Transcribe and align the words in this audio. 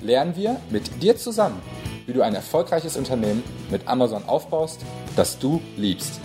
lernen 0.00 0.36
wir 0.36 0.60
mit 0.70 1.02
dir 1.02 1.16
zusammen, 1.16 1.60
wie 2.06 2.12
du 2.12 2.22
ein 2.22 2.34
erfolgreiches 2.34 2.96
Unternehmen 2.96 3.42
mit 3.70 3.86
Amazon 3.88 4.24
aufbaust, 4.24 4.80
das 5.16 5.38
du 5.38 5.60
liebst. 5.76 6.20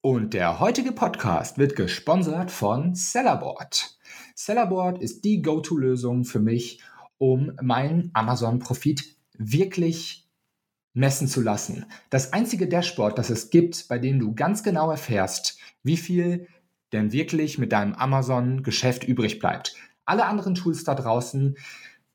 Und 0.00 0.34
der 0.34 0.58
heutige 0.58 0.92
Podcast 0.92 1.58
wird 1.58 1.76
gesponsert 1.76 2.50
von 2.50 2.94
Sellerboard. 2.94 3.96
Sellerboard 4.34 5.00
ist 5.00 5.24
die 5.24 5.42
Go-To-Lösung 5.42 6.24
für 6.24 6.40
mich, 6.40 6.80
um 7.18 7.52
meinen 7.62 8.10
Amazon-Profit 8.14 9.16
wirklich 9.38 10.28
messen 10.94 11.28
zu 11.28 11.40
lassen. 11.40 11.86
Das 12.10 12.32
einzige 12.32 12.68
Dashboard, 12.68 13.16
das 13.16 13.30
es 13.30 13.50
gibt, 13.50 13.88
bei 13.88 13.98
dem 13.98 14.18
du 14.18 14.34
ganz 14.34 14.62
genau 14.62 14.90
erfährst, 14.90 15.58
wie 15.82 15.96
viel 15.96 16.48
denn 16.92 17.12
wirklich 17.12 17.58
mit 17.58 17.72
deinem 17.72 17.94
Amazon-Geschäft 17.94 19.04
übrig 19.04 19.38
bleibt. 19.38 19.76
Alle 20.04 20.26
anderen 20.26 20.54
Tools 20.54 20.84
da 20.84 20.94
draußen 20.94 21.56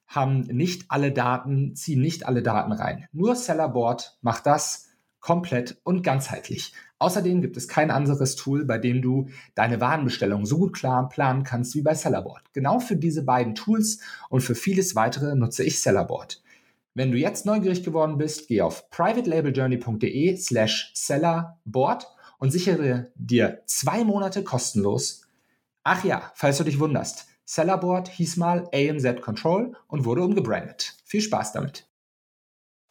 haben 0.08 0.42
nicht 0.42 0.86
alle 0.90 1.12
Daten, 1.12 1.76
ziehen 1.76 2.02
nicht 2.02 2.26
alle 2.26 2.42
Daten 2.42 2.72
rein. 2.72 3.08
Nur 3.12 3.36
Sellerboard 3.36 4.18
macht 4.22 4.46
das 4.46 4.88
komplett 5.20 5.80
und 5.84 6.04
ganzheitlich. 6.04 6.74
Außerdem 7.00 7.42
gibt 7.42 7.58
es 7.58 7.68
kein 7.68 7.92
anderes 7.92 8.36
Tool, 8.36 8.66
bei 8.66 8.78
dem 8.78 9.02
du 9.02 9.28
deine 9.54 9.80
Warenbestellung 9.82 10.46
so 10.46 10.58
gut 10.58 10.74
klar 10.74 11.10
planen 11.10 11.44
kannst 11.44 11.76
wie 11.76 11.82
bei 11.82 11.94
Sellerboard. 11.94 12.54
Genau 12.54 12.80
für 12.80 12.96
diese 12.96 13.24
beiden 13.24 13.54
Tools 13.54 14.00
und 14.30 14.42
für 14.42 14.56
vieles 14.56 14.96
weitere 14.96 15.36
nutze 15.36 15.64
ich 15.64 15.82
Sellerboard. 15.82 16.42
Wenn 16.98 17.12
du 17.12 17.18
jetzt 17.20 17.46
neugierig 17.46 17.84
geworden 17.84 18.18
bist, 18.18 18.48
geh 18.48 18.62
auf 18.62 18.90
privatelabeljourney.de 18.90 20.36
slash 20.38 20.92
sellerboard 20.96 22.08
und 22.40 22.50
sichere 22.50 23.12
dir 23.14 23.62
zwei 23.68 24.04
Monate 24.04 24.44
kostenlos. 24.44 25.28
Ach 25.84 26.04
ja, 26.04 26.32
falls 26.34 26.58
du 26.58 26.64
dich 26.64 26.80
wunderst, 26.80 27.28
Sellerboard 27.50 28.10
hieß 28.10 28.36
mal 28.36 28.68
AMZ 28.74 29.22
Control 29.22 29.74
und 29.88 30.04
wurde 30.04 30.22
umgebrandet. 30.22 30.96
Viel 31.06 31.22
Spaß 31.22 31.54
damit. 31.54 31.88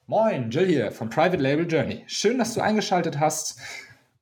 Moin, 0.06 0.50
Jill 0.50 0.66
hier 0.66 0.92
von 0.92 1.10
Private 1.10 1.36
Label 1.42 1.70
Journey. 1.70 2.04
Schön, 2.06 2.38
dass 2.38 2.54
du 2.54 2.62
eingeschaltet 2.62 3.20
hast 3.20 3.60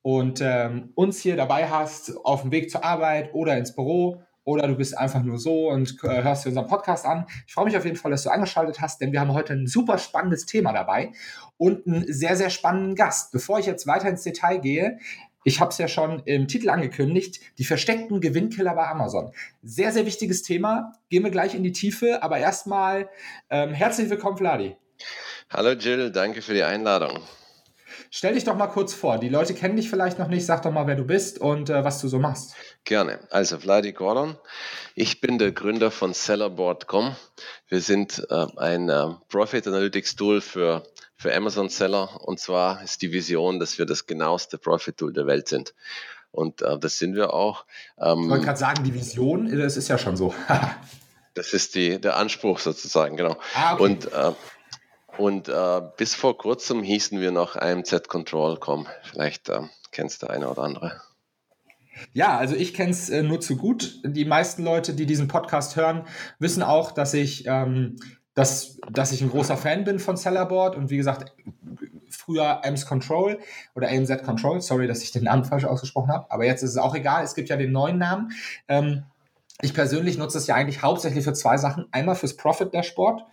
und 0.02 0.40
ähm, 0.42 0.90
uns 0.96 1.20
hier 1.20 1.36
dabei 1.36 1.70
hast 1.70 2.16
auf 2.24 2.42
dem 2.42 2.50
Weg 2.50 2.68
zur 2.68 2.82
Arbeit 2.84 3.32
oder 3.32 3.56
ins 3.56 3.76
Büro 3.76 4.24
oder 4.42 4.66
du 4.66 4.74
bist 4.74 4.98
einfach 4.98 5.22
nur 5.22 5.38
so 5.38 5.70
und 5.70 6.02
äh, 6.02 6.24
hörst 6.24 6.44
dir 6.44 6.48
unseren 6.48 6.66
Podcast 6.66 7.06
an. 7.06 7.26
Ich 7.46 7.54
freue 7.54 7.66
mich 7.66 7.76
auf 7.76 7.84
jeden 7.84 7.96
Fall, 7.96 8.10
dass 8.10 8.24
du 8.24 8.30
angeschaltet 8.30 8.80
hast, 8.80 9.00
denn 9.00 9.12
wir 9.12 9.20
haben 9.20 9.32
heute 9.32 9.52
ein 9.52 9.68
super 9.68 9.98
spannendes 9.98 10.46
Thema 10.46 10.72
dabei 10.72 11.12
und 11.58 11.86
einen 11.86 12.12
sehr, 12.12 12.34
sehr 12.34 12.50
spannenden 12.50 12.96
Gast. 12.96 13.30
Bevor 13.30 13.60
ich 13.60 13.66
jetzt 13.66 13.86
weiter 13.86 14.08
ins 14.08 14.24
Detail 14.24 14.58
gehe, 14.58 14.98
ich 15.44 15.60
habe 15.60 15.70
es 15.70 15.78
ja 15.78 15.88
schon 15.88 16.22
im 16.24 16.48
Titel 16.48 16.70
angekündigt, 16.70 17.40
die 17.58 17.64
versteckten 17.64 18.20
Gewinnkiller 18.20 18.74
bei 18.74 18.88
Amazon. 18.88 19.32
Sehr, 19.62 19.92
sehr 19.92 20.06
wichtiges 20.06 20.42
Thema. 20.42 20.92
Gehen 21.10 21.22
wir 21.22 21.30
gleich 21.30 21.54
in 21.54 21.62
die 21.62 21.72
Tiefe, 21.72 22.22
aber 22.22 22.38
erstmal 22.38 23.08
ähm, 23.50 23.72
herzlich 23.72 24.10
willkommen, 24.10 24.38
Vladi. 24.38 24.76
Hallo 25.50 25.72
Jill, 25.72 26.10
danke 26.10 26.42
für 26.42 26.54
die 26.54 26.62
Einladung. 26.62 27.20
Stell 28.10 28.34
dich 28.34 28.44
doch 28.44 28.56
mal 28.56 28.68
kurz 28.68 28.94
vor. 28.94 29.18
Die 29.18 29.28
Leute 29.28 29.54
kennen 29.54 29.76
dich 29.76 29.90
vielleicht 29.90 30.18
noch 30.18 30.28
nicht. 30.28 30.46
Sag 30.46 30.62
doch 30.62 30.72
mal, 30.72 30.86
wer 30.86 30.96
du 30.96 31.04
bist 31.04 31.38
und 31.40 31.68
äh, 31.68 31.84
was 31.84 32.00
du 32.00 32.08
so 32.08 32.18
machst. 32.18 32.54
Gerne. 32.84 33.18
Also 33.30 33.58
Vladi 33.58 33.92
Gordon. 33.92 34.36
Ich 34.94 35.20
bin 35.20 35.38
der 35.38 35.52
Gründer 35.52 35.90
von 35.90 36.12
Sellerboard.com. 36.12 37.16
Wir 37.68 37.80
sind 37.80 38.26
äh, 38.30 38.46
ein 38.56 38.88
äh, 38.88 39.08
Profit 39.28 39.66
Analytics 39.66 40.16
Tool 40.16 40.40
für 40.40 40.82
für 41.24 41.34
Amazon 41.34 41.70
Seller. 41.70 42.20
Und 42.22 42.38
zwar 42.38 42.82
ist 42.82 43.00
die 43.00 43.10
Vision, 43.12 43.58
dass 43.58 43.78
wir 43.78 43.86
das 43.86 44.06
genaueste 44.06 44.58
Profit 44.58 44.98
Tool 44.98 45.12
der 45.12 45.26
Welt 45.26 45.48
sind. 45.48 45.74
Und 46.30 46.60
äh, 46.62 46.78
das 46.78 46.98
sind 46.98 47.14
wir 47.14 47.32
auch. 47.32 47.64
Ähm, 47.98 48.24
ich 48.24 48.28
wollte 48.28 48.44
gerade 48.44 48.58
sagen, 48.58 48.84
die 48.84 48.92
Vision, 48.92 49.56
das 49.56 49.78
ist 49.78 49.88
ja 49.88 49.96
schon 49.96 50.16
so. 50.16 50.34
das 51.34 51.54
ist 51.54 51.74
die, 51.76 51.98
der 51.98 52.16
Anspruch 52.16 52.58
sozusagen, 52.58 53.16
genau. 53.16 53.38
Ah, 53.54 53.74
okay. 53.74 53.82
Und, 53.82 54.12
äh, 54.12 54.32
und 55.16 55.48
äh, 55.48 55.80
bis 55.96 56.14
vor 56.14 56.36
kurzem 56.36 56.82
hießen 56.82 57.20
wir 57.20 57.30
noch 57.30 57.56
AMZ-Control.com. 57.56 58.86
Vielleicht 59.02 59.48
äh, 59.48 59.62
kennst 59.92 60.22
du 60.22 60.26
eine 60.26 60.50
oder 60.50 60.62
andere. 60.62 61.00
Ja, 62.12 62.36
also 62.36 62.54
ich 62.56 62.74
kenne 62.74 62.90
es 62.90 63.10
äh, 63.10 63.22
nur 63.22 63.40
zu 63.40 63.56
gut. 63.56 64.00
Die 64.04 64.24
meisten 64.24 64.64
Leute, 64.64 64.94
die 64.94 65.06
diesen 65.06 65.28
Podcast 65.28 65.76
hören, 65.76 66.06
wissen 66.38 66.62
auch, 66.62 66.92
dass 66.92 67.14
ich 67.14 67.44
ähm, 67.46 67.96
dass, 68.34 68.78
dass 68.90 69.12
ich 69.12 69.22
ein 69.22 69.30
großer 69.30 69.56
Fan 69.56 69.84
bin 69.84 69.98
von 69.98 70.16
Sellerboard 70.16 70.76
und 70.76 70.90
wie 70.90 70.96
gesagt, 70.96 71.32
früher 72.10 72.64
AMS 72.64 72.86
Control 72.86 73.38
oder 73.74 73.88
AMZ 73.88 74.24
Control, 74.24 74.60
sorry, 74.60 74.86
dass 74.86 75.02
ich 75.02 75.12
den 75.12 75.24
Namen 75.24 75.44
falsch 75.44 75.64
ausgesprochen 75.64 76.10
habe, 76.10 76.30
aber 76.30 76.44
jetzt 76.44 76.62
ist 76.62 76.70
es 76.70 76.76
auch 76.76 76.94
egal, 76.94 77.24
es 77.24 77.34
gibt 77.34 77.48
ja 77.48 77.56
den 77.56 77.72
neuen 77.72 77.98
Namen. 77.98 78.32
Ähm, 78.68 79.04
ich 79.60 79.72
persönlich 79.72 80.18
nutze 80.18 80.38
es 80.38 80.46
ja 80.48 80.56
eigentlich 80.56 80.82
hauptsächlich 80.82 81.24
für 81.24 81.32
zwei 81.32 81.56
Sachen. 81.58 81.86
Einmal 81.92 82.16
fürs 82.16 82.36
Profit 82.36 82.74
Dashboard. 82.74 83.24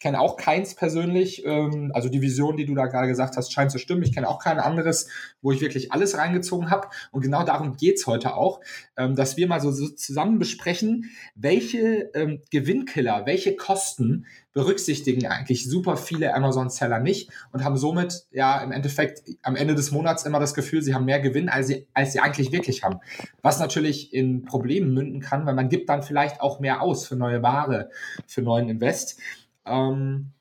Ich 0.00 0.02
kenne 0.02 0.18
auch 0.18 0.38
keins 0.38 0.74
persönlich. 0.74 1.44
Ähm, 1.44 1.90
also 1.92 2.08
die 2.08 2.22
Vision, 2.22 2.56
die 2.56 2.64
du 2.64 2.74
da 2.74 2.86
gerade 2.86 3.06
gesagt 3.06 3.36
hast, 3.36 3.52
scheint 3.52 3.70
zu 3.70 3.76
stimmen. 3.76 4.02
Ich 4.02 4.14
kenne 4.14 4.30
auch 4.30 4.42
kein 4.42 4.58
anderes, 4.58 5.08
wo 5.42 5.52
ich 5.52 5.60
wirklich 5.60 5.92
alles 5.92 6.16
reingezogen 6.16 6.70
habe. 6.70 6.88
Und 7.12 7.20
genau 7.20 7.44
darum 7.44 7.76
geht's 7.76 8.06
heute 8.06 8.34
auch, 8.34 8.62
ähm, 8.96 9.14
dass 9.14 9.36
wir 9.36 9.46
mal 9.46 9.60
so, 9.60 9.70
so 9.70 9.90
zusammen 9.90 10.38
besprechen, 10.38 11.10
welche 11.34 12.10
ähm, 12.14 12.40
Gewinnkiller, 12.50 13.26
welche 13.26 13.56
Kosten 13.56 14.24
berücksichtigen 14.52 15.26
eigentlich 15.26 15.68
super 15.68 15.96
viele 15.96 16.34
Amazon-Seller 16.34 16.98
nicht 16.98 17.30
und 17.52 17.62
haben 17.62 17.76
somit 17.76 18.26
ja 18.32 18.60
im 18.62 18.72
Endeffekt 18.72 19.22
am 19.42 19.54
Ende 19.54 19.74
des 19.74 19.92
Monats 19.92 20.24
immer 20.24 20.40
das 20.40 20.54
Gefühl, 20.54 20.82
sie 20.82 20.94
haben 20.94 21.04
mehr 21.04 21.20
Gewinn, 21.20 21.48
als 21.48 21.68
sie, 21.68 21.86
als 21.94 22.12
sie 22.12 22.20
eigentlich 22.20 22.50
wirklich 22.50 22.82
haben. 22.82 22.98
Was 23.42 23.60
natürlich 23.60 24.12
in 24.12 24.44
Problemen 24.44 24.92
münden 24.92 25.20
kann, 25.20 25.46
weil 25.46 25.54
man 25.54 25.68
gibt 25.68 25.88
dann 25.88 26.02
vielleicht 26.02 26.40
auch 26.40 26.58
mehr 26.58 26.82
aus 26.82 27.06
für 27.06 27.16
neue 27.16 27.42
Ware, 27.42 27.90
für 28.26 28.42
neuen 28.42 28.68
Invest. 28.68 29.20
Ähm, 29.66 30.32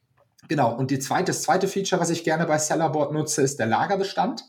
genau, 0.47 0.75
und 0.75 0.91
die 0.91 0.99
zweite, 0.99 1.25
das 1.25 1.43
zweite 1.43 1.67
Feature, 1.67 2.01
was 2.01 2.09
ich 2.09 2.23
gerne 2.23 2.45
bei 2.45 2.57
Sellerboard 2.57 3.13
nutze, 3.13 3.41
ist 3.41 3.59
der 3.59 3.67
Lagerbestand. 3.67 4.43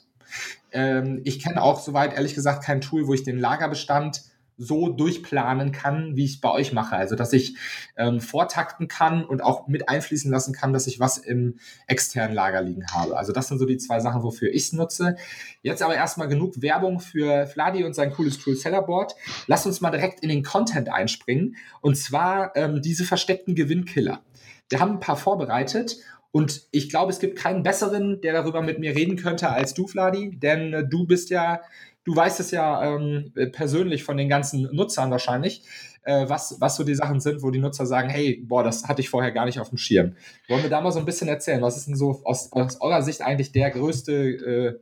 Ähm, 0.73 1.21
ich 1.25 1.43
kenne 1.43 1.63
auch 1.63 1.81
soweit 1.81 2.15
ehrlich 2.15 2.35
gesagt 2.35 2.65
kein 2.65 2.81
Tool, 2.81 3.07
wo 3.07 3.15
ich 3.15 3.25
den 3.25 3.39
Lagerbestand 3.39 4.23
so 4.63 4.91
durchplanen 4.91 5.73
kann, 5.73 6.17
wie 6.17 6.27
ich 6.27 6.35
es 6.35 6.41
bei 6.41 6.51
euch 6.51 6.73
mache. 6.75 6.95
Also, 6.95 7.17
dass 7.17 7.33
ich 7.33 7.57
ähm, 7.97 8.21
vortakten 8.21 8.89
kann 8.89 9.25
und 9.25 9.41
auch 9.41 9.69
mit 9.69 9.89
einfließen 9.89 10.31
lassen 10.31 10.53
kann, 10.53 10.75
dass 10.75 10.87
ich 10.87 11.01
was 11.01 11.17
im 11.17 11.59
externen 11.87 12.35
Lager 12.35 12.61
liegen 12.61 12.87
habe. 12.93 13.17
Also, 13.17 13.33
das 13.33 13.49
sind 13.49 13.59
so 13.59 13.65
die 13.65 13.79
zwei 13.79 14.01
Sachen, 14.01 14.23
wofür 14.23 14.51
ich 14.51 14.65
es 14.65 14.73
nutze. 14.75 15.17
Jetzt 15.63 15.83
aber 15.83 15.95
erstmal 15.95 16.29
genug 16.29 16.61
Werbung 16.61 17.01
für 17.01 17.47
Fladi 17.47 17.85
und 17.85 17.95
sein 17.95 18.13
cooles 18.13 18.39
Tool 18.39 18.55
Sellerboard. 18.55 19.15
Lass 19.47 19.65
uns 19.65 19.81
mal 19.81 19.91
direkt 19.91 20.21
in 20.21 20.29
den 20.29 20.43
Content 20.43 20.93
einspringen. 20.93 21.57
Und 21.81 21.97
zwar 21.97 22.55
ähm, 22.55 22.83
diese 22.83 23.05
versteckten 23.05 23.55
Gewinnkiller. 23.55 24.21
Wir 24.71 24.81
haben 24.81 24.93
ein 24.93 25.01
paar 25.01 25.17
vorbereitet 25.17 25.97
und 26.33 26.63
ich 26.71 26.89
glaube, 26.89 27.13
es 27.13 27.19
gibt 27.19 27.37
keinen 27.37 27.63
besseren, 27.63 28.21
der 28.23 28.33
darüber 28.33 28.63
mit 28.63 28.79
mir 28.79 28.95
reden 28.95 29.17
könnte 29.17 29.51
als 29.51 29.75
du, 29.75 29.87
Fladi, 29.87 30.39
denn 30.39 30.73
äh, 30.73 30.89
du 30.89 31.07
bist 31.07 31.29
ja 31.31 31.61
Du 32.05 32.17
weißt 32.17 32.41
es 32.41 32.51
ja 32.51 32.83
ähm, 32.83 33.33
persönlich 33.53 34.05
von 34.05 34.17
den 34.17 34.29
ganzen 34.29 34.75
Nutzern 34.75 35.11
wahrscheinlich, 35.11 35.63
äh, 36.03 36.29
was, 36.29 36.57
was 36.59 36.77
so 36.77 36.85
die 36.85 36.95
Sachen 36.95 37.21
sind, 37.21 37.43
wo 37.43 37.51
die 37.51 37.59
Nutzer 37.59 37.85
sagen, 37.85 38.09
hey, 38.09 38.43
boah, 38.43 38.65
das 38.65 38.89
hatte 38.89 39.03
ich 39.03 39.11
vorher 39.11 39.33
gar 39.33 39.45
nicht 39.45 39.61
auf 39.61 39.69
dem 39.69 39.79
Schirm. 39.79 40.17
Wollen 40.49 40.63
wir 40.63 40.71
da 40.71 40.81
mal 40.81 40.93
so 40.93 40.99
ein 40.99 41.05
bisschen 41.05 41.29
erzählen? 41.29 41.61
Was 41.61 41.77
ist 41.77 41.89
denn 41.89 41.97
so 41.97 42.23
aus, 42.25 42.53
aus 42.53 42.81
eurer 42.81 43.03
Sicht 43.03 43.21
eigentlich 43.21 43.53
der 43.53 43.71
größte, 43.71 44.81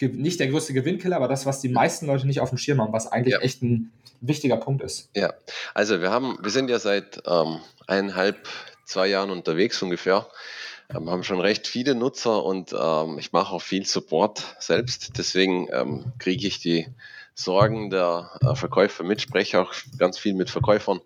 äh, 0.00 0.06
nicht 0.06 0.38
der 0.38 0.48
größte 0.48 0.74
Gewinnkiller, 0.74 1.16
aber 1.16 1.28
das, 1.28 1.46
was 1.46 1.60
die 1.60 1.70
meisten 1.70 2.06
Leute 2.06 2.26
nicht 2.26 2.40
auf 2.40 2.50
dem 2.50 2.58
Schirm 2.58 2.80
haben, 2.80 2.92
was 2.92 3.10
eigentlich 3.10 3.34
ja. 3.34 3.40
echt 3.40 3.62
ein 3.62 3.90
wichtiger 4.20 4.58
Punkt 4.58 4.82
ist? 4.82 5.08
Ja, 5.16 5.32
also 5.72 6.02
wir 6.02 6.10
haben, 6.10 6.36
wir 6.42 6.50
sind 6.50 6.68
ja 6.68 6.78
seit 6.78 7.22
ähm, 7.26 7.58
eineinhalb, 7.86 8.46
zwei 8.84 9.08
Jahren 9.08 9.30
unterwegs 9.30 9.82
ungefähr 9.82 10.26
ähm, 10.90 11.10
haben 11.10 11.24
schon 11.24 11.40
recht 11.40 11.66
viele 11.66 11.94
Nutzer 11.94 12.44
und 12.44 12.74
ähm, 12.78 13.18
ich 13.18 13.32
mache 13.32 13.54
auch 13.54 13.62
viel 13.62 13.86
Support 13.86 14.56
selbst. 14.58 15.16
Deswegen 15.18 15.68
ähm, 15.72 16.12
kriege 16.18 16.46
ich 16.46 16.60
die 16.60 16.88
Sorgen 17.34 17.90
der 17.90 18.30
äh, 18.42 18.54
Verkäufer 18.54 19.04
mit, 19.04 19.20
spreche 19.20 19.60
auch 19.60 19.72
ganz 19.98 20.18
viel 20.18 20.34
mit 20.34 20.50
Verkäufern. 20.50 21.00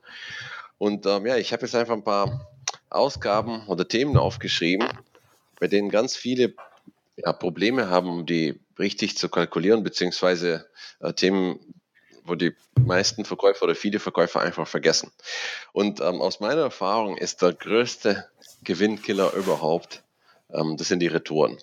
Und 0.79 1.07
ähm, 1.07 1.27
ja, 1.27 1.37
ich 1.37 1.53
habe 1.53 1.63
jetzt 1.63 1.75
einfach 1.75 1.95
ein 1.95 2.05
paar 2.05 2.49
Ausgaben 2.91 3.67
oder 3.67 3.87
Themen 3.87 4.17
aufgeschrieben, 4.17 4.89
bei 5.59 5.67
denen 5.67 5.91
ganz 5.91 6.17
viele 6.17 6.55
ja, 7.17 7.33
Probleme 7.33 7.89
haben, 7.89 8.09
um 8.09 8.27
die 8.27 8.61
richtig 8.79 9.17
zu 9.17 9.29
kalkulieren, 9.29 9.83
beziehungsweise 9.83 10.67
äh, 11.01 11.13
Themen, 11.13 11.59
wo 12.29 12.35
die 12.35 12.55
meisten 12.79 13.25
Verkäufer 13.25 13.65
oder 13.65 13.75
viele 13.75 13.99
Verkäufer 13.99 14.41
einfach 14.41 14.67
vergessen. 14.67 15.13
Und 15.73 16.01
ähm, 16.01 16.21
aus 16.21 16.41
meiner 16.41 16.63
Erfahrung 16.63 17.17
ist 17.17 17.43
der 17.43 17.53
größte 17.53 18.29
Gewinnkiller 18.63 19.33
überhaupt, 19.35 20.05
ähm, 20.53 20.77
das 20.77 20.89
sind 20.89 21.01
die 21.01 21.09
Retouren. 21.09 21.59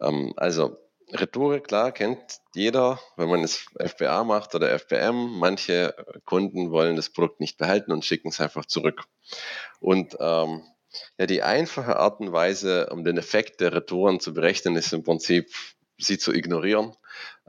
Ähm, 0.00 0.32
also 0.36 0.76
Retoure, 1.12 1.60
klar, 1.60 1.92
kennt 1.92 2.20
jeder, 2.54 3.00
wenn 3.16 3.28
man 3.28 3.42
es 3.42 3.66
FBA 3.78 4.22
macht 4.24 4.54
oder 4.54 4.70
FBM. 4.78 5.38
Manche 5.38 5.94
Kunden 6.24 6.70
wollen 6.70 6.96
das 6.96 7.10
Produkt 7.10 7.40
nicht 7.40 7.58
behalten 7.58 7.92
und 7.92 8.04
schicken 8.04 8.28
es 8.28 8.40
einfach 8.40 8.64
zurück. 8.64 9.04
Und 9.80 10.16
ähm, 10.20 10.62
ja, 11.18 11.26
die 11.26 11.42
einfache 11.42 11.96
Art 11.96 12.20
und 12.20 12.32
Weise, 12.32 12.88
um 12.90 13.04
den 13.04 13.18
Effekt 13.18 13.60
der 13.60 13.72
Retouren 13.72 14.20
zu 14.20 14.34
berechnen, 14.34 14.76
ist 14.76 14.92
im 14.92 15.02
Prinzip, 15.02 15.50
sie 15.98 16.18
zu 16.18 16.32
ignorieren. 16.32 16.96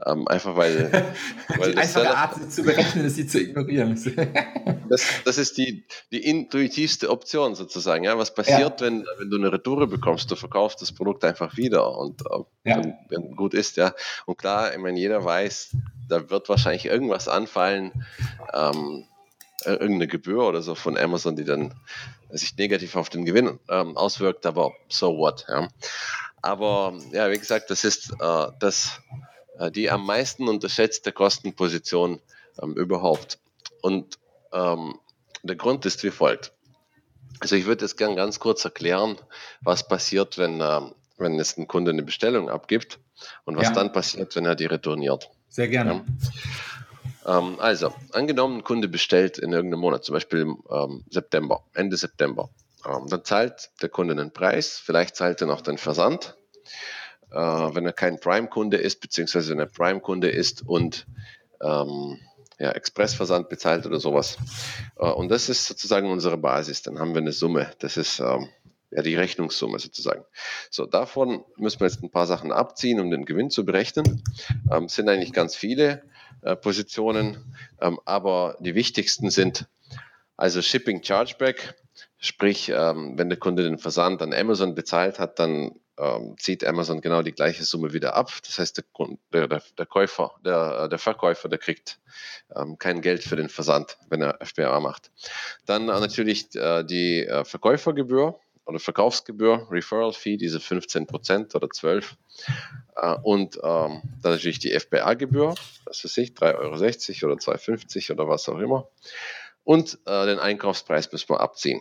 Ähm, 0.04 0.26
einfach 0.26 0.56
weil, 0.56 0.90
weil 1.58 1.72
die 1.72 1.78
einfache 1.78 2.16
Art, 2.16 2.34
sie 2.34 2.48
zu 2.48 2.62
berechnen, 2.62 3.04
ist 3.04 3.16
sie 3.16 3.26
zu 3.26 3.40
ignorieren. 3.40 3.94
das, 4.88 5.06
das 5.24 5.38
ist 5.38 5.58
die, 5.58 5.84
die 6.10 6.24
intuitivste 6.24 7.10
Option 7.10 7.54
sozusagen. 7.54 8.04
Ja, 8.04 8.18
was 8.18 8.34
passiert, 8.34 8.80
ja. 8.80 8.86
wenn, 8.86 9.06
wenn 9.18 9.30
du 9.30 9.36
eine 9.36 9.52
Retoure 9.52 9.86
bekommst? 9.86 10.30
Du 10.30 10.36
verkaufst 10.36 10.82
das 10.82 10.92
Produkt 10.92 11.24
einfach 11.24 11.56
wieder 11.56 11.96
und 11.96 12.22
äh, 12.22 12.70
ja. 12.70 12.78
wenn, 12.78 12.94
wenn, 13.08 13.36
gut 13.36 13.54
ist, 13.54 13.76
ja. 13.76 13.94
Und 14.26 14.38
klar, 14.38 14.72
ich 14.72 14.78
meine, 14.78 14.98
jeder 14.98 15.24
weiß, 15.24 15.76
da 16.08 16.30
wird 16.30 16.48
wahrscheinlich 16.48 16.86
irgendwas 16.86 17.28
anfallen, 17.28 18.04
ähm, 18.52 19.06
irgendeine 19.64 20.08
Gebühr 20.08 20.42
oder 20.42 20.62
so 20.62 20.74
von 20.74 20.96
Amazon, 20.98 21.36
die 21.36 21.44
dann 21.44 21.74
sich 22.30 22.56
negativ 22.56 22.96
auf 22.96 23.10
den 23.10 23.24
Gewinn 23.24 23.58
ähm, 23.68 23.96
auswirkt, 23.96 24.46
aber 24.46 24.72
so 24.88 25.16
what, 25.16 25.46
ja. 25.48 25.68
Aber 26.40 26.94
ja, 27.12 27.30
wie 27.30 27.38
gesagt, 27.38 27.70
das 27.70 27.84
ist 27.84 28.10
äh, 28.20 28.46
das, 28.58 29.00
die 29.70 29.90
am 29.90 30.04
meisten 30.04 30.48
unterschätzte 30.48 31.12
Kostenposition 31.12 32.20
ähm, 32.60 32.74
überhaupt. 32.74 33.38
Und 33.80 34.18
ähm, 34.52 34.98
der 35.42 35.56
Grund 35.56 35.86
ist 35.86 36.02
wie 36.04 36.10
folgt. 36.10 36.52
Also 37.40 37.56
ich 37.56 37.66
würde 37.66 37.84
jetzt 37.84 37.96
gern 37.96 38.14
ganz 38.16 38.38
kurz 38.38 38.64
erklären, 38.64 39.18
was 39.60 39.88
passiert, 39.88 40.38
wenn, 40.38 40.60
äh, 40.60 40.80
wenn 41.18 41.34
jetzt 41.38 41.58
ein 41.58 41.66
Kunde 41.66 41.90
eine 41.90 42.02
Bestellung 42.02 42.48
abgibt 42.48 43.00
und 43.44 43.56
was 43.56 43.68
ja. 43.68 43.72
dann 43.72 43.92
passiert, 43.92 44.36
wenn 44.36 44.46
er 44.46 44.54
die 44.54 44.66
retourniert. 44.66 45.30
Sehr 45.48 45.68
gerne. 45.68 46.04
Ja. 47.24 47.38
Ähm, 47.38 47.58
also, 47.58 47.92
angenommen, 48.12 48.58
ein 48.58 48.64
Kunde 48.64 48.88
bestellt 48.88 49.38
in 49.38 49.52
irgendeinem 49.52 49.80
Monat, 49.80 50.04
zum 50.04 50.14
Beispiel 50.14 50.40
im 50.40 50.62
ähm, 50.70 51.04
September, 51.10 51.64
Ende 51.74 51.96
September. 51.96 52.50
Ähm, 52.86 53.06
dann 53.08 53.24
zahlt 53.24 53.70
der 53.80 53.88
Kunde 53.88 54.12
einen 54.12 54.32
Preis, 54.32 54.78
vielleicht 54.78 55.16
zahlt 55.16 55.40
er 55.40 55.46
noch 55.46 55.60
den 55.60 55.78
Versand. 55.78 56.36
Äh, 57.32 57.74
wenn 57.74 57.86
er 57.86 57.92
kein 57.92 58.20
Prime-Kunde 58.20 58.76
ist, 58.76 59.00
beziehungsweise 59.00 59.52
wenn 59.52 59.58
er 59.58 59.66
Prime-Kunde 59.66 60.28
ist 60.28 60.66
und 60.66 61.06
ähm, 61.62 62.18
ja, 62.58 62.70
Expressversand 62.72 63.48
bezahlt 63.48 63.86
oder 63.86 63.98
sowas. 63.98 64.36
Äh, 64.96 65.10
und 65.10 65.30
das 65.30 65.48
ist 65.48 65.66
sozusagen 65.66 66.10
unsere 66.10 66.36
Basis. 66.36 66.82
Dann 66.82 66.98
haben 66.98 67.14
wir 67.14 67.20
eine 67.20 67.32
Summe. 67.32 67.72
Das 67.78 67.96
ist 67.96 68.20
ähm, 68.20 68.48
ja 68.90 69.02
die 69.02 69.14
Rechnungssumme 69.14 69.78
sozusagen. 69.78 70.24
So, 70.70 70.86
davon 70.86 71.44
müssen 71.56 71.80
wir 71.80 71.86
jetzt 71.86 72.02
ein 72.02 72.10
paar 72.10 72.26
Sachen 72.26 72.52
abziehen, 72.52 73.00
um 73.00 73.10
den 73.10 73.24
Gewinn 73.24 73.50
zu 73.50 73.64
berechnen. 73.64 74.22
Ähm, 74.70 74.88
sind 74.88 75.08
eigentlich 75.08 75.32
ganz 75.32 75.56
viele 75.56 76.02
äh, 76.42 76.54
Positionen, 76.54 77.56
ähm, 77.80 77.98
aber 78.04 78.56
die 78.60 78.74
wichtigsten 78.74 79.30
sind 79.30 79.66
also 80.36 80.60
Shipping 80.60 81.02
Chargeback, 81.02 81.74
sprich, 82.18 82.70
ähm, 82.74 83.16
wenn 83.16 83.28
der 83.28 83.38
Kunde 83.38 83.62
den 83.62 83.78
Versand 83.78 84.22
an 84.22 84.32
Amazon 84.32 84.74
bezahlt 84.74 85.18
hat, 85.18 85.38
dann 85.38 85.72
ähm, 85.98 86.36
zieht 86.38 86.64
Amazon 86.64 87.00
genau 87.00 87.22
die 87.22 87.32
gleiche 87.32 87.64
Summe 87.64 87.92
wieder 87.92 88.14
ab. 88.14 88.30
Das 88.44 88.58
heißt, 88.58 88.82
der, 89.32 89.46
der, 89.48 89.62
der 89.78 89.86
Käufer, 89.86 90.32
der, 90.44 90.88
der, 90.88 90.98
Verkäufer, 90.98 91.48
der 91.48 91.58
kriegt 91.58 92.00
ähm, 92.54 92.78
kein 92.78 93.02
Geld 93.02 93.22
für 93.22 93.36
den 93.36 93.48
Versand, 93.48 93.98
wenn 94.08 94.22
er 94.22 94.38
FBA 94.44 94.80
macht. 94.80 95.10
Dann 95.66 95.82
äh, 95.82 96.00
natürlich 96.00 96.54
äh, 96.54 96.82
die 96.84 97.26
äh, 97.26 97.44
Verkäufergebühr 97.44 98.38
oder 98.64 98.78
Verkaufsgebühr, 98.78 99.66
Referral 99.70 100.12
Fee, 100.12 100.36
diese 100.36 100.58
15% 100.58 101.54
oder 101.54 101.68
12. 101.68 102.16
Äh, 102.96 103.16
und 103.22 103.56
ähm, 103.56 104.02
dann 104.22 104.32
natürlich 104.32 104.58
die 104.58 104.78
FBA-Gebühr, 104.78 105.54
das 105.84 106.04
ist 106.04 106.16
ich, 106.16 106.30
3,60 106.30 107.22
Euro 107.22 107.32
oder 107.32 107.42
2,50 107.42 108.12
oder 108.12 108.28
was 108.28 108.48
auch 108.48 108.58
immer. 108.58 108.88
Und 109.64 109.98
äh, 110.06 110.26
den 110.26 110.38
Einkaufspreis 110.38 111.10
müssen 111.12 111.28
wir 111.28 111.40
abziehen. 111.40 111.80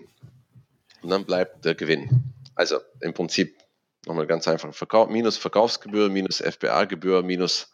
Und 1.01 1.09
dann 1.09 1.25
bleibt 1.25 1.65
der 1.65 1.75
Gewinn. 1.75 2.23
Also 2.55 2.79
im 2.99 3.13
Prinzip 3.13 3.60
Nochmal 4.05 4.27
ganz 4.27 4.47
einfach. 4.47 4.73
Verkauf, 4.73 5.09
minus 5.09 5.37
Verkaufsgebühr, 5.37 6.09
minus 6.09 6.41
FBA-Gebühr, 6.41 7.21
minus 7.23 7.71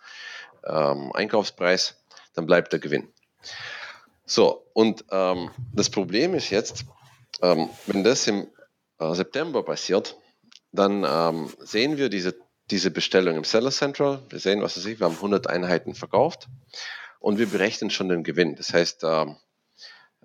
ähm, 0.65 1.11
Einkaufspreis, 1.13 1.95
dann 2.33 2.45
bleibt 2.45 2.73
der 2.73 2.79
Gewinn. 2.79 3.07
So, 4.25 4.65
und 4.73 5.05
ähm, 5.09 5.51
das 5.73 5.89
Problem 5.89 6.33
ist 6.33 6.49
jetzt, 6.49 6.85
ähm, 7.41 7.69
wenn 7.85 8.03
das 8.03 8.27
im 8.27 8.47
äh, 8.99 9.13
September 9.13 9.63
passiert, 9.63 10.17
dann 10.73 11.05
ähm, 11.07 11.49
sehen 11.59 11.97
wir 11.97 12.09
diese, 12.09 12.35
diese 12.69 12.91
Bestellung 12.91 13.37
im 13.37 13.45
Seller 13.45 13.71
Central. 13.71 14.21
Wir 14.29 14.39
sehen, 14.39 14.61
was 14.61 14.75
weiß 14.75 14.85
ich, 14.85 14.99
wir 14.99 15.05
haben 15.05 15.15
100 15.15 15.47
Einheiten 15.47 15.95
verkauft 15.95 16.49
und 17.19 17.39
wir 17.39 17.47
berechnen 17.47 17.89
schon 17.89 18.09
den 18.09 18.23
Gewinn. 18.23 18.55
Das 18.55 18.73
heißt, 18.73 19.03
ähm, 19.05 19.37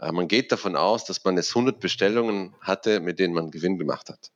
äh, 0.01 0.11
man 0.11 0.27
geht 0.27 0.51
davon 0.51 0.75
aus, 0.75 1.05
dass 1.05 1.23
man 1.25 1.37
jetzt 1.37 1.51
100 1.51 1.79
Bestellungen 1.79 2.55
hatte, 2.61 3.01
mit 3.01 3.19
denen 3.21 3.35
man 3.35 3.53
Gewinn 3.53 3.79
gemacht 3.79 4.09
hat. 4.09 4.33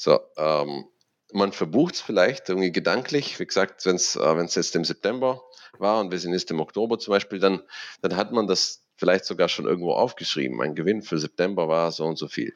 So, 0.00 0.18
ähm, 0.38 0.86
man 1.30 1.52
verbucht 1.52 1.96
es 1.96 2.00
vielleicht 2.00 2.48
irgendwie 2.48 2.72
gedanklich. 2.72 3.38
Wie 3.38 3.44
gesagt, 3.44 3.84
wenn 3.84 3.96
es 3.96 4.16
äh, 4.16 4.42
jetzt 4.42 4.74
im 4.74 4.86
September 4.86 5.42
war 5.76 6.00
und 6.00 6.10
wir 6.10 6.18
sind 6.18 6.32
jetzt 6.32 6.50
im 6.50 6.58
Oktober 6.58 6.98
zum 6.98 7.12
Beispiel, 7.12 7.38
dann, 7.38 7.62
dann 8.00 8.16
hat 8.16 8.32
man 8.32 8.46
das 8.46 8.82
vielleicht 8.96 9.26
sogar 9.26 9.50
schon 9.50 9.66
irgendwo 9.66 9.92
aufgeschrieben. 9.92 10.56
Mein 10.56 10.74
Gewinn 10.74 11.02
für 11.02 11.18
September 11.18 11.68
war 11.68 11.92
so 11.92 12.06
und 12.06 12.16
so 12.16 12.28
viel. 12.28 12.54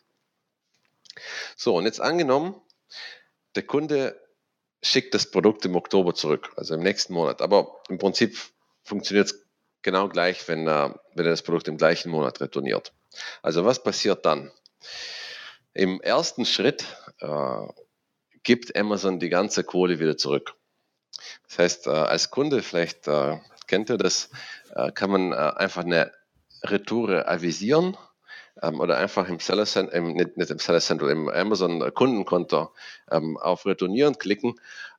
So, 1.55 1.76
und 1.76 1.85
jetzt 1.85 2.00
angenommen, 2.00 2.58
der 3.56 3.64
Kunde 3.64 4.19
schickt 4.82 5.12
das 5.12 5.31
Produkt 5.31 5.67
im 5.67 5.76
Oktober 5.76 6.14
zurück, 6.14 6.50
also 6.56 6.75
im 6.76 6.82
nächsten 6.82 7.12
Monat. 7.12 7.43
Aber 7.43 7.82
im 7.91 7.99
Prinzip 7.99 8.38
funktioniert 8.85 9.26
es 9.26 9.44
genau 9.82 10.08
gleich, 10.08 10.49
wenn, 10.49 10.67
äh, 10.67 10.94
wenn 11.14 11.26
er 11.26 11.32
das 11.32 11.43
Produkt 11.43 11.69
im 11.69 11.76
gleichen 11.76 12.11
Monat 12.11 12.41
retourniert. 12.41 12.94
Also 13.43 13.67
was 13.67 13.82
passiert 13.82 14.25
dann? 14.25 14.50
Im 15.75 16.00
ersten 16.00 16.46
Schritt 16.46 16.87
äh, 17.24 17.66
gibt 18.42 18.76
Amazon 18.76 19.18
die 19.18 19.28
ganze 19.28 19.64
Kohle 19.64 19.98
wieder 19.98 20.16
zurück. 20.16 20.54
Das 21.48 21.58
heißt, 21.58 21.86
äh, 21.86 21.90
als 21.90 22.30
Kunde, 22.30 22.62
vielleicht 22.62 23.08
äh, 23.08 23.38
kennt 23.66 23.90
ihr 23.90 23.98
das, 23.98 24.30
äh, 24.74 24.92
kann 24.92 25.10
man 25.10 25.32
äh, 25.32 25.36
einfach 25.36 25.84
eine 25.84 26.12
Retoure 26.62 27.28
avisieren 27.28 27.96
ähm, 28.62 28.80
oder 28.80 28.98
einfach 28.98 29.28
im 29.28 29.40
Seller 29.40 29.66
Center, 29.66 29.94
im, 29.94 30.14
nicht, 30.14 30.36
nicht, 30.36 30.50
im 30.50 30.58
Seller 30.58 30.81
Center, 30.81 31.08
im 31.08 31.28
Amazon 31.28 31.93
Kundenkonto 31.94 32.72
ähm, 33.10 33.36
auf 33.36 33.66
Retournieren 33.66 34.19
klicken 34.19 34.54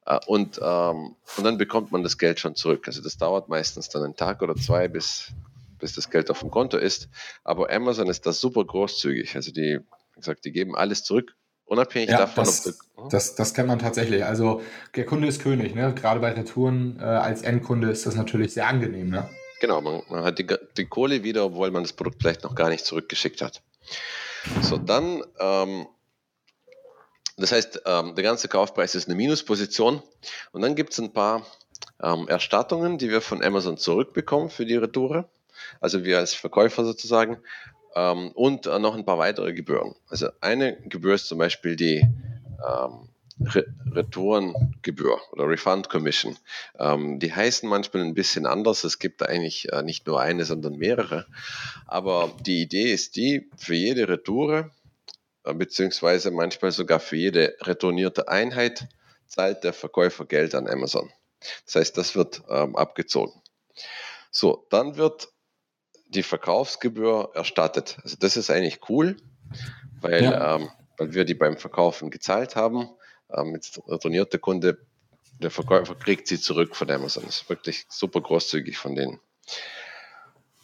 äh, 0.06 0.20
und, 0.26 0.60
ähm, 0.62 1.16
und 1.38 1.44
dann 1.44 1.58
bekommt 1.58 1.92
man 1.92 2.04
das 2.04 2.18
Geld 2.18 2.40
schon 2.40 2.56
zurück. 2.56 2.88
Also 2.88 3.02
das 3.02 3.18
dauert 3.18 3.50
meistens 3.50 3.90
dann 3.90 4.04
einen 4.04 4.16
Tag 4.16 4.42
oder 4.42 4.56
zwei, 4.56 4.88
bis, 4.88 5.32
bis 5.80 5.94
das 5.94 6.10
Geld 6.10 6.32
auf 6.32 6.40
dem 6.40 6.52
Konto 6.52 6.78
ist. 6.78 7.10
Aber 7.44 7.70
Amazon 7.70 8.08
ist 8.08 8.26
da 8.26 8.32
super 8.32 8.64
großzügig. 8.64 9.36
Also 9.36 9.52
die 9.52 9.82
wie 10.16 10.22
gesagt, 10.22 10.46
die 10.46 10.52
geben 10.52 10.76
alles 10.76 11.04
zurück, 11.04 11.36
unabhängig 11.66 12.10
ja, 12.10 12.20
davon, 12.20 12.46
das, 12.46 12.68
ob 12.68 12.74
du, 12.74 13.04
hm? 13.04 13.10
das, 13.10 13.36
das 13.36 13.54
kennt 13.54 13.68
man 13.68 13.80
tatsächlich. 13.80 14.26
Also 14.26 14.62
der 14.96 15.06
Kunde 15.06 15.28
ist 15.28 15.42
König, 15.42 15.76
ne? 15.76 15.94
Gerade 15.94 16.20
bei 16.20 16.32
Retouren 16.32 17.00
äh, 17.00 17.04
als 17.04 17.42
Endkunde 17.42 17.90
ist 17.90 18.06
das 18.06 18.16
natürlich 18.16 18.54
sehr 18.54 18.68
angenehm, 18.68 19.10
ne? 19.10 19.30
Genau, 19.60 19.82
man, 19.82 20.04
man 20.10 20.24
hat 20.24 20.38
die, 20.38 20.48
die, 20.78 20.86
Kohle 20.86 21.24
wieder, 21.24 21.46
obwohl 21.46 21.72
man 21.72 21.84
das 21.84 21.94
Produkt 21.94 22.18
vielleicht 22.22 22.44
noch 22.44 22.56
gar 22.56 22.70
nicht 22.70 22.86
zurückgeschickt 22.86 23.42
hat. 23.42 23.62
So, 24.62 24.78
dann, 24.78 25.24
ähm, 25.40 25.88
das 27.38 27.52
heißt, 27.52 27.82
ähm, 27.86 28.16
der 28.16 28.24
ganze 28.24 28.48
Kaufpreis 28.48 28.96
ist 28.96 29.08
eine 29.08 29.16
Minusposition 29.16 30.02
und 30.52 30.62
dann 30.62 30.76
gibt 30.76 30.94
es 30.94 31.00
ein 31.00 31.14
paar 31.14 31.46
ähm, 32.02 32.28
Erstattungen, 32.28 32.98
die 32.98 33.10
wir 33.10 33.22
von 33.22 33.44
Amazon 33.44 33.78
zurückbekommen 33.78 34.50
für 34.50 34.66
die 34.66 34.76
Retoure. 34.76 35.30
Also 35.80 36.04
wir 36.04 36.18
als 36.18 36.34
Verkäufer 36.34 36.84
sozusagen 36.86 37.38
ähm, 37.96 38.32
und 38.32 38.68
äh, 38.68 38.80
noch 38.80 38.96
ein 38.96 39.06
paar 39.06 39.18
weitere 39.18 39.54
Gebühren. 39.54 39.96
Also 40.08 40.30
eine 40.42 40.78
Gebühr 40.82 41.16
ist 41.16 41.28
zum 41.28 41.38
Beispiel 41.38 41.76
die 41.76 41.98
ähm, 41.98 43.10
Re 43.44 43.66
Retourengebühr 43.92 45.20
oder 45.32 45.48
Refund 45.48 45.90
Commission. 45.90 46.38
Ähm, 46.80 47.20
die 47.20 47.34
heißen 47.34 47.68
manchmal 47.68 48.04
ein 48.04 48.14
bisschen 48.14 48.46
anders. 48.46 48.84
Es 48.84 49.00
gibt 49.00 49.24
eigentlich 49.24 49.72
äh, 49.72 49.82
nicht 49.82 50.08
nur 50.08 50.22
eine, 50.22 50.46
sondern 50.46 50.78
mehrere. 50.78 51.26
Aber 51.86 52.34
die 52.46 52.62
Idee 52.62 52.92
ist 52.94 53.16
die, 53.16 53.50
für 53.58 53.76
jede 53.76 54.08
Retoure, 54.08 54.72
äh, 55.44 55.54
beziehungsweise 55.54 56.32
manchmal 56.32 56.72
sogar 56.72 57.00
für 57.00 57.18
jede 57.18 57.56
retournierte 57.62 58.30
Einheit, 58.30 58.88
zahlt 59.28 59.64
der 59.64 59.74
Verkäufer 59.74 60.26
Geld 60.26 60.56
an 60.56 60.68
Amazon. 60.68 61.12
Das 61.66 61.76
heißt, 61.76 61.98
das 61.98 62.16
wird 62.16 62.42
ähm, 62.50 62.76
abgezogen. 62.76 63.42
So, 64.32 64.66
dann 64.70 64.98
wird 64.98 65.30
die 66.16 66.24
Verkaufsgebühr 66.24 67.32
erstattet. 67.34 67.98
Also 68.04 68.16
das 68.20 68.38
ist 68.38 68.50
eigentlich 68.50 68.80
cool, 68.90 69.18
weil, 70.02 70.24
ja. 70.24 70.56
ähm, 70.56 70.70
weil 70.98 71.14
wir 71.14 71.26
die 71.26 71.34
beim 71.34 71.58
Verkaufen 71.58 72.10
gezahlt 72.10 72.56
haben. 72.56 72.90
Ähm, 73.34 73.54
jetzt 73.56 73.80
retourniert 73.88 74.34
der 74.34 74.40
Kunde, 74.40 74.78
der 75.40 75.52
Verkäufer 75.52 75.96
kriegt 75.96 76.28
sie 76.28 76.40
zurück 76.40 76.76
von 76.76 76.90
Amazon. 76.90 77.24
Das 77.26 77.42
ist 77.42 77.50
wirklich 77.50 77.86
super 77.90 78.22
großzügig 78.22 78.78
von 78.78 78.96
denen. 78.96 79.20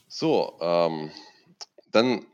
So, 0.07 0.57
ähm, 0.61 1.11
dann 1.91 2.25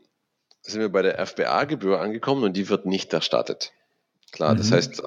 sind 0.62 0.80
wir 0.80 0.88
bei 0.90 1.02
der 1.02 1.24
FBA-Gebühr 1.26 2.00
angekommen 2.00 2.44
und 2.44 2.56
die 2.56 2.68
wird 2.68 2.86
nicht 2.86 3.12
erstattet. 3.12 3.72
Klar, 4.32 4.54
mhm. 4.54 4.58
das 4.58 4.72
heißt. 4.72 5.02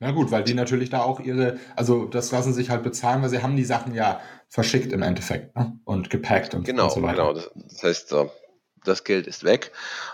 Ja 0.00 0.12
gut, 0.12 0.30
weil 0.30 0.44
die 0.44 0.54
natürlich 0.54 0.90
da 0.90 1.02
auch 1.02 1.18
ihre, 1.18 1.58
also 1.74 2.04
das 2.04 2.30
lassen 2.30 2.54
sich 2.54 2.70
halt 2.70 2.84
bezahlen, 2.84 3.20
weil 3.22 3.30
sie 3.30 3.42
haben 3.42 3.56
die 3.56 3.64
Sachen 3.64 3.94
ja 3.94 4.20
verschickt 4.48 4.92
im 4.92 5.02
Endeffekt 5.02 5.56
ne? 5.56 5.78
und 5.84 6.08
gepackt 6.08 6.54
und, 6.54 6.64
genau, 6.64 6.84
und 6.84 6.92
so 6.92 7.02
weiter. 7.02 7.16
Genau, 7.16 7.32
das, 7.32 7.50
das 7.54 7.82
heißt, 7.82 8.14
das 8.84 9.04
Geld 9.04 9.26
ist 9.26 9.44
weg. 9.44 9.72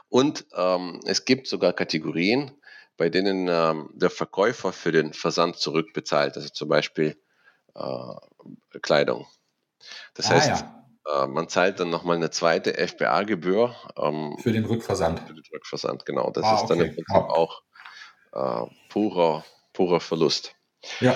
Und 0.09 0.47
ähm, 0.57 1.01
es 1.05 1.25
gibt 1.25 1.47
sogar 1.47 1.73
Kategorien, 1.73 2.53
bei 2.97 3.11
denen 3.11 3.49
ähm, 3.49 3.91
der 3.95 4.11
Verkäufer 4.11 4.73
für 4.73 4.93
den 4.93 5.13
Versand 5.13 5.57
zurückbezahlt, 5.57 6.37
also 6.37 6.49
zum 6.49 6.69
Beispiel 6.69 7.17
äh, 7.75 8.79
Kleidung. 8.81 9.27
Das 10.15 10.31
ah, 10.31 10.35
heißt, 10.35 10.49
ja. 10.49 11.25
äh, 11.25 11.27
man 11.27 11.49
zahlt 11.49 11.81
dann 11.81 11.91
nochmal 11.91 12.17
eine 12.17 12.31
zweite 12.31 12.75
FBA-Gebühr. 12.75 13.75
Ähm, 13.97 14.37
für 14.39 14.53
den 14.53 14.65
Rückversand. 14.65 15.21
Für 15.21 15.35
den 15.35 15.45
Rückversand, 15.53 16.07
genau. 16.07 16.31
Das 16.31 16.45
ah, 16.45 16.55
ist 16.57 16.67
dann 16.69 16.81
okay. 16.81 16.89
im 16.89 16.95
Prinzip 16.95 17.31
auch 17.31 17.63
äh, 18.33 18.67
purer, 18.89 19.45
purer 19.75 20.01
Verlust. 20.01 20.55
Ja. 21.01 21.15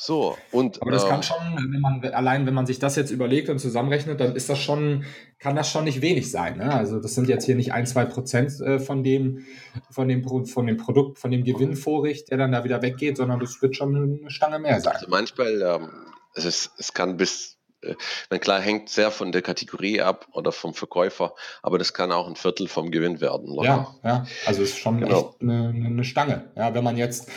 So, 0.00 0.38
und. 0.52 0.80
Aber 0.80 0.92
das 0.92 1.04
äh, 1.04 1.08
kann 1.08 1.24
schon, 1.24 1.36
wenn 1.56 1.80
man, 1.80 2.04
allein 2.12 2.46
wenn 2.46 2.54
man 2.54 2.66
sich 2.66 2.78
das 2.78 2.94
jetzt 2.94 3.10
überlegt 3.10 3.48
und 3.48 3.58
zusammenrechnet, 3.58 4.20
dann 4.20 4.36
ist 4.36 4.48
das 4.48 4.60
schon, 4.60 5.04
kann 5.40 5.56
das 5.56 5.68
schon 5.68 5.82
nicht 5.82 6.02
wenig 6.02 6.30
sein. 6.30 6.58
Ne? 6.58 6.72
Also 6.72 7.00
das 7.00 7.16
sind 7.16 7.28
jetzt 7.28 7.46
hier 7.46 7.56
nicht 7.56 7.72
ein, 7.72 7.84
zwei 7.84 8.04
Prozent 8.04 8.60
äh, 8.60 8.78
von 8.78 9.02
dem, 9.02 9.44
von 9.90 10.06
dem, 10.06 10.24
von 10.46 10.66
dem 10.68 10.76
Produkt, 10.76 11.18
von 11.18 11.32
dem 11.32 11.42
Gewinnvorricht, 11.42 12.30
der 12.30 12.38
dann 12.38 12.52
da 12.52 12.62
wieder 12.62 12.80
weggeht, 12.80 13.16
sondern 13.16 13.40
das 13.40 13.60
wird 13.60 13.74
schon 13.74 14.20
eine 14.20 14.30
Stange 14.30 14.60
mehr 14.60 14.80
sein. 14.80 14.94
Also 14.94 15.06
manchmal, 15.08 15.60
ähm, 15.62 15.88
es, 16.34 16.44
ist, 16.44 16.70
es 16.78 16.94
kann 16.94 17.16
bis, 17.16 17.58
äh, 17.82 18.38
klar, 18.38 18.60
hängt 18.60 18.90
sehr 18.90 19.10
von 19.10 19.32
der 19.32 19.42
Kategorie 19.42 20.00
ab 20.00 20.28
oder 20.30 20.52
vom 20.52 20.74
Verkäufer, 20.74 21.34
aber 21.60 21.76
das 21.76 21.92
kann 21.92 22.12
auch 22.12 22.28
ein 22.28 22.36
Viertel 22.36 22.68
vom 22.68 22.92
Gewinn 22.92 23.20
werden. 23.20 23.48
Locker. 23.48 23.96
Ja, 24.04 24.08
ja, 24.08 24.26
also 24.46 24.62
es 24.62 24.70
ist 24.70 24.78
schon 24.78 25.00
genau. 25.00 25.30
echt 25.30 25.42
eine, 25.42 25.70
eine 25.70 26.04
Stange. 26.04 26.52
Ja, 26.54 26.72
wenn 26.72 26.84
man 26.84 26.96
jetzt 26.96 27.28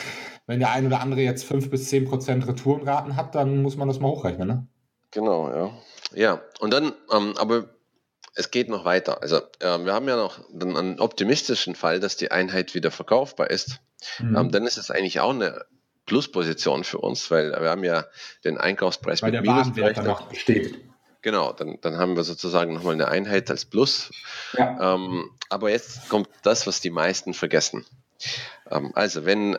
wenn 0.47 0.59
der 0.59 0.71
ein 0.71 0.85
oder 0.85 1.01
andere 1.01 1.21
jetzt 1.21 1.45
5 1.45 1.69
bis 1.69 1.89
10 1.89 2.05
Prozent 2.05 2.47
Retourenraten 2.47 3.15
hat, 3.15 3.35
dann 3.35 3.61
muss 3.61 3.77
man 3.77 3.87
das 3.87 3.99
mal 3.99 4.09
hochrechnen. 4.09 4.47
Ne? 4.47 4.67
Genau, 5.11 5.49
ja. 5.49 5.71
Ja, 6.13 6.41
und 6.59 6.71
dann, 6.71 6.93
ähm, 7.11 7.33
aber 7.37 7.69
es 8.35 8.51
geht 8.51 8.69
noch 8.69 8.85
weiter. 8.85 9.21
Also 9.21 9.37
äh, 9.59 9.77
wir 9.79 9.93
haben 9.93 10.07
ja 10.07 10.15
noch 10.15 10.39
einen 10.53 10.99
optimistischen 10.99 11.75
Fall, 11.75 11.99
dass 11.99 12.15
die 12.17 12.31
Einheit 12.31 12.73
wieder 12.75 12.91
verkaufbar 12.91 13.49
ist. 13.49 13.79
Mhm. 14.19 14.35
Ähm, 14.35 14.51
dann 14.51 14.65
ist 14.65 14.77
es 14.77 14.91
eigentlich 14.91 15.19
auch 15.19 15.31
eine 15.31 15.65
Plusposition 16.05 16.83
für 16.83 16.97
uns, 16.97 17.29
weil 17.31 17.51
wir 17.51 17.69
haben 17.69 17.83
ja 17.83 18.05
den 18.43 18.57
Einkaufspreis 18.57 19.21
weil 19.21 19.31
mit 19.31 19.45
der 19.45 19.53
Minus 19.53 20.03
noch 20.03 20.27
besteht. 20.27 20.77
Genau, 21.21 21.53
dann, 21.53 21.77
dann 21.81 21.97
haben 21.97 22.15
wir 22.15 22.23
sozusagen 22.23 22.73
nochmal 22.73 22.95
eine 22.95 23.07
Einheit 23.07 23.51
als 23.51 23.65
Plus. 23.65 24.11
Ja. 24.57 24.95
Ähm, 24.95 25.29
aber 25.49 25.69
jetzt 25.69 26.09
kommt 26.09 26.29
das, 26.41 26.65
was 26.65 26.81
die 26.81 26.89
meisten 26.89 27.33
vergessen. 27.33 27.85
Ähm, 28.69 28.91
also 28.95 29.25
wenn 29.25 29.57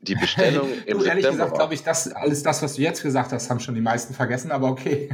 die 0.00 0.14
Bestellung 0.14 0.72
im 0.86 0.98
du, 0.98 1.04
Ehrlich 1.04 1.26
gesagt, 1.26 1.54
glaube 1.54 1.74
ich, 1.74 1.82
das, 1.82 2.12
alles 2.12 2.42
das, 2.42 2.62
was 2.62 2.74
du 2.74 2.82
jetzt 2.82 3.02
gesagt 3.02 3.32
hast, 3.32 3.50
haben 3.50 3.60
schon 3.60 3.74
die 3.74 3.80
meisten 3.80 4.14
vergessen, 4.14 4.50
aber 4.50 4.68
okay. 4.68 5.10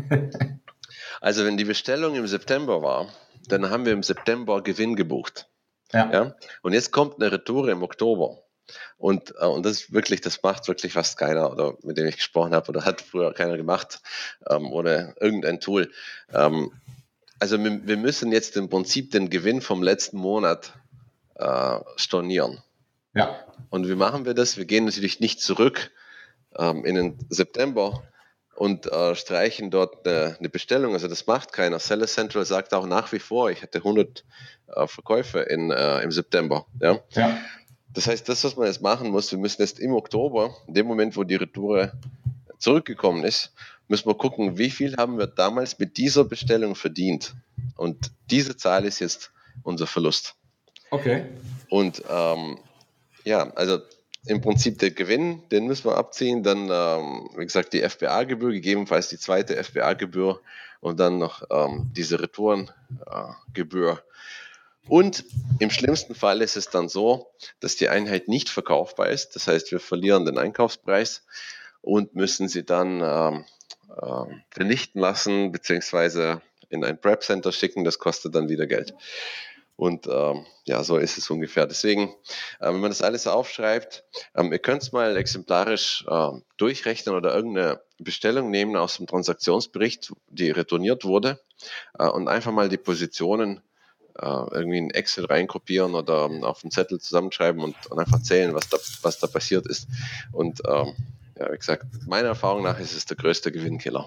also 1.20 1.44
wenn 1.44 1.56
die 1.56 1.64
Bestellung 1.64 2.14
im 2.14 2.26
September 2.26 2.82
war, 2.82 3.08
dann 3.48 3.70
haben 3.70 3.84
wir 3.84 3.92
im 3.92 4.02
September 4.02 4.62
Gewinn 4.62 4.96
gebucht. 4.96 5.48
Ja. 5.92 6.10
ja? 6.12 6.36
Und 6.62 6.72
jetzt 6.72 6.92
kommt 6.92 7.20
eine 7.20 7.32
Retour 7.32 7.68
im 7.68 7.82
Oktober. 7.82 8.42
Und, 8.98 9.34
äh, 9.38 9.46
und 9.46 9.64
das 9.64 9.82
ist 9.82 9.92
wirklich, 9.92 10.20
das 10.20 10.42
macht 10.42 10.66
wirklich 10.68 10.92
fast 10.92 11.18
keiner, 11.18 11.50
oder 11.52 11.76
mit 11.82 11.98
dem 11.98 12.06
ich 12.06 12.16
gesprochen 12.16 12.54
habe, 12.54 12.68
oder 12.68 12.84
hat 12.84 13.00
früher 13.00 13.32
keiner 13.32 13.56
gemacht, 13.56 14.00
ähm, 14.48 14.72
oder 14.72 15.14
irgendein 15.20 15.60
Tool. 15.60 15.90
Ähm, 16.32 16.72
also 17.38 17.62
wir, 17.62 17.86
wir, 17.86 17.96
müssen 17.96 18.32
jetzt 18.32 18.56
im 18.56 18.68
Prinzip 18.68 19.10
den 19.10 19.30
Gewinn 19.30 19.60
vom 19.60 19.82
letzten 19.82 20.16
Monat 20.16 20.72
äh, 21.34 21.78
stornieren. 21.96 22.62
Ja. 23.16 23.34
Und 23.70 23.88
wie 23.88 23.94
machen 23.94 24.26
wir 24.26 24.34
das? 24.34 24.58
Wir 24.58 24.66
gehen 24.66 24.84
natürlich 24.84 25.20
nicht 25.20 25.40
zurück 25.40 25.90
ähm, 26.58 26.84
in 26.84 26.94
den 26.94 27.18
September 27.30 28.02
und 28.54 28.86
äh, 28.92 29.14
streichen 29.14 29.70
dort 29.70 30.06
eine, 30.06 30.36
eine, 30.38 30.50
Bestellung. 30.50 30.92
Also 30.92 31.08
das 31.08 31.26
macht 31.26 31.52
keiner. 31.52 31.78
Seller 31.78 32.06
Central 32.06 32.44
sagt 32.44 32.74
auch 32.74 32.86
nach 32.86 33.12
wie 33.12 33.18
vor, 33.18 33.50
ich 33.50 33.62
hätte 33.62 33.78
100 33.78 34.22
äh, 34.68 34.86
Verkäufe 34.86 35.40
in, 35.40 35.70
äh, 35.70 36.02
im 36.02 36.12
September. 36.12 36.66
Ja? 36.80 37.00
ja. 37.12 37.38
Das 37.88 38.06
heißt, 38.06 38.28
das, 38.28 38.44
was 38.44 38.56
man 38.56 38.66
jetzt 38.66 38.82
machen 38.82 39.10
muss, 39.10 39.32
wir 39.32 39.38
müssen 39.38 39.62
jetzt 39.62 39.78
im 39.78 39.94
Oktober, 39.94 40.54
in 40.66 40.74
dem 40.74 40.86
Moment, 40.86 41.16
wo 41.16 41.24
die 41.24 41.36
Retour 41.36 41.92
zurückgekommen 42.58 43.24
ist, 43.24 43.54
müssen 43.88 44.08
wir 44.08 44.14
gucken, 44.14 44.58
wie 44.58 44.70
viel 44.70 44.94
haben 44.98 45.16
wir 45.16 45.26
damals 45.26 45.78
mit 45.78 45.96
dieser 45.96 46.24
Bestellung 46.24 46.74
verdient. 46.74 47.34
Und 47.76 48.10
diese 48.30 48.56
Zahl 48.58 48.84
ist 48.84 49.00
jetzt 49.00 49.32
unser 49.62 49.86
Verlust. 49.86 50.34
Okay. 50.90 51.24
Und 51.70 52.02
ähm, 52.10 52.58
ja, 53.26 53.50
also 53.56 53.80
im 54.26 54.40
Prinzip 54.40 54.78
der 54.78 54.92
Gewinn, 54.92 55.42
den 55.50 55.66
müssen 55.66 55.84
wir 55.84 55.96
abziehen. 55.96 56.42
Dann, 56.42 56.68
ähm, 56.70 57.28
wie 57.36 57.44
gesagt, 57.44 57.72
die 57.72 57.82
FBA-Gebühr, 57.82 58.52
gegebenenfalls 58.52 59.08
die 59.08 59.18
zweite 59.18 59.62
FBA-Gebühr 59.62 60.40
und 60.80 61.00
dann 61.00 61.18
noch 61.18 61.42
ähm, 61.50 61.90
diese 61.96 62.20
Retourengebühr. 62.20 64.02
Und 64.88 65.24
im 65.58 65.70
schlimmsten 65.70 66.14
Fall 66.14 66.40
ist 66.40 66.56
es 66.56 66.70
dann 66.70 66.88
so, 66.88 67.32
dass 67.58 67.74
die 67.74 67.88
Einheit 67.88 68.28
nicht 68.28 68.48
verkaufbar 68.48 69.08
ist. 69.08 69.34
Das 69.34 69.48
heißt, 69.48 69.72
wir 69.72 69.80
verlieren 69.80 70.24
den 70.24 70.38
Einkaufspreis 70.38 71.24
und 71.82 72.14
müssen 72.14 72.48
sie 72.48 72.64
dann 72.64 73.00
ähm, 73.02 73.44
äh, 74.00 74.32
vernichten 74.50 75.00
lassen, 75.00 75.50
beziehungsweise 75.50 76.42
in 76.68 76.84
ein 76.84 77.00
Prep 77.00 77.24
Center 77.24 77.50
schicken. 77.50 77.84
Das 77.84 77.98
kostet 77.98 78.36
dann 78.36 78.48
wieder 78.48 78.66
Geld. 78.66 78.94
Und 79.76 80.06
ähm, 80.06 80.46
ja, 80.64 80.82
so 80.82 80.96
ist 80.96 81.18
es 81.18 81.30
ungefähr. 81.30 81.66
Deswegen, 81.66 82.08
äh, 82.60 82.66
wenn 82.66 82.80
man 82.80 82.90
das 82.90 83.02
alles 83.02 83.26
aufschreibt, 83.26 84.04
ähm, 84.34 84.50
ihr 84.50 84.58
könnt 84.58 84.82
es 84.82 84.92
mal 84.92 85.16
exemplarisch 85.16 86.04
äh, 86.08 86.30
durchrechnen 86.56 87.14
oder 87.14 87.34
irgendeine 87.34 87.82
Bestellung 87.98 88.50
nehmen 88.50 88.76
aus 88.76 88.96
dem 88.96 89.06
Transaktionsbericht, 89.06 90.12
die 90.28 90.50
retourniert 90.50 91.04
wurde, 91.04 91.40
äh, 91.98 92.08
und 92.08 92.28
einfach 92.28 92.52
mal 92.52 92.70
die 92.70 92.78
Positionen 92.78 93.60
äh, 94.18 94.26
irgendwie 94.26 94.78
in 94.78 94.90
Excel 94.90 95.26
reinkopieren 95.26 95.94
oder 95.94 96.24
ähm, 96.24 96.42
auf 96.42 96.64
einen 96.64 96.70
Zettel 96.70 96.98
zusammenschreiben 96.98 97.62
und, 97.62 97.74
und, 97.90 97.98
einfach 97.98 98.22
zählen, 98.22 98.54
was 98.54 98.68
da, 98.70 98.78
was 99.02 99.18
da 99.18 99.26
passiert 99.26 99.66
ist. 99.66 99.88
Und 100.32 100.62
ähm, 100.66 100.94
ja, 101.38 101.52
wie 101.52 101.58
gesagt, 101.58 101.84
meiner 102.06 102.28
Erfahrung 102.28 102.62
nach 102.62 102.78
ist 102.80 102.94
es 102.94 103.04
der 103.04 103.18
größte 103.18 103.52
Gewinnkiller. 103.52 104.06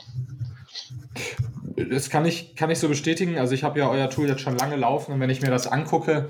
Das 1.90 2.10
kann 2.10 2.26
ich, 2.26 2.56
kann 2.56 2.70
ich 2.70 2.80
so 2.80 2.90
bestätigen. 2.90 3.38
Also 3.38 3.54
ich 3.54 3.64
habe 3.64 3.80
ja 3.80 3.90
euer 3.90 4.10
Tool 4.10 4.28
jetzt 4.28 4.42
schon 4.42 4.58
lange 4.58 4.76
laufen 4.76 5.14
und 5.14 5.20
wenn 5.20 5.30
ich 5.30 5.42
mir 5.42 5.50
das 5.50 5.68
angucke, 5.68 6.30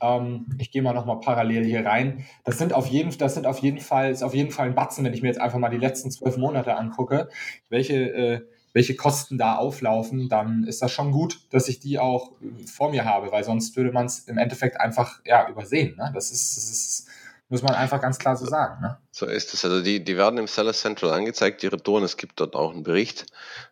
ähm, 0.00 0.46
ich 0.58 0.70
gehe 0.70 0.82
mal 0.82 0.92
nochmal 0.92 1.20
parallel 1.20 1.64
hier 1.64 1.84
rein. 1.84 2.24
Das 2.44 2.58
sind 2.58 2.72
auf 2.72 2.86
jeden, 2.86 3.16
das 3.18 3.34
sind 3.34 3.46
auf 3.46 3.58
jeden 3.58 3.80
Fall, 3.80 4.10
ist 4.10 4.22
auf 4.22 4.34
jeden 4.34 4.50
Fall 4.50 4.66
ein 4.66 4.74
Batzen, 4.74 5.04
wenn 5.04 5.14
ich 5.14 5.22
mir 5.22 5.28
jetzt 5.28 5.40
einfach 5.40 5.58
mal 5.58 5.70
die 5.70 5.78
letzten 5.78 6.10
zwölf 6.10 6.36
Monate 6.36 6.76
angucke, 6.76 7.28
welche, 7.68 7.94
äh, 7.94 8.40
welche 8.72 8.96
Kosten 8.96 9.38
da 9.38 9.56
auflaufen, 9.56 10.28
dann 10.28 10.64
ist 10.64 10.82
das 10.82 10.90
schon 10.92 11.12
gut, 11.12 11.40
dass 11.50 11.68
ich 11.68 11.80
die 11.80 11.98
auch 11.98 12.32
vor 12.66 12.90
mir 12.90 13.04
habe, 13.04 13.30
weil 13.32 13.44
sonst 13.44 13.76
würde 13.76 13.92
man 13.92 14.06
es 14.06 14.20
im 14.20 14.36
Endeffekt 14.36 14.80
einfach 14.80 15.20
ja, 15.24 15.48
übersehen. 15.48 15.96
Ne? 15.96 16.10
Das 16.12 16.30
ist, 16.30 16.56
das 16.56 16.70
ist 16.70 17.08
muss 17.54 17.62
man 17.62 17.76
einfach 17.76 18.00
ganz 18.00 18.18
klar 18.18 18.36
so 18.36 18.46
sagen. 18.46 18.82
Ne? 18.82 18.98
So 19.12 19.26
ist 19.26 19.54
es. 19.54 19.64
Also 19.64 19.80
die, 19.80 20.02
die 20.02 20.16
werden 20.16 20.40
im 20.40 20.48
Seller 20.48 20.72
Central 20.72 21.12
angezeigt, 21.12 21.62
die 21.62 21.68
Retouren. 21.68 22.02
Es 22.02 22.16
gibt 22.16 22.40
dort 22.40 22.56
auch 22.56 22.72
einen 22.72 22.82
Bericht, 22.82 23.26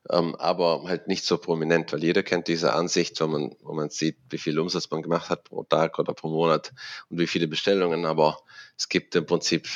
ähm, 0.09 0.37
aber 0.37 0.85
halt 0.87 1.09
nicht 1.09 1.25
so 1.25 1.37
prominent, 1.37 1.93
weil 1.93 2.05
jeder 2.05 2.23
kennt 2.23 2.47
diese 2.47 2.75
Ansicht, 2.75 3.21
wo 3.21 3.27
man, 3.27 3.57
wo 3.61 3.73
man 3.73 3.91
sieht, 3.91 4.19
wie 4.31 4.39
viel 4.39 4.57
Umsatz 4.61 4.89
man 4.93 5.03
gemacht 5.03 5.31
hat 5.31 5.43
pro 5.43 5.65
Tag 5.65 5.99
oder 5.99 6.15
pro 6.15 6.29
Monat 6.29 6.73
und 7.11 7.19
wie 7.19 7.27
viele 7.27 7.49
Bestellungen. 7.49 8.07
Aber 8.07 8.39
es 8.79 8.89
gibt 8.89 9.17
im 9.17 9.27
Prinzip 9.27 9.67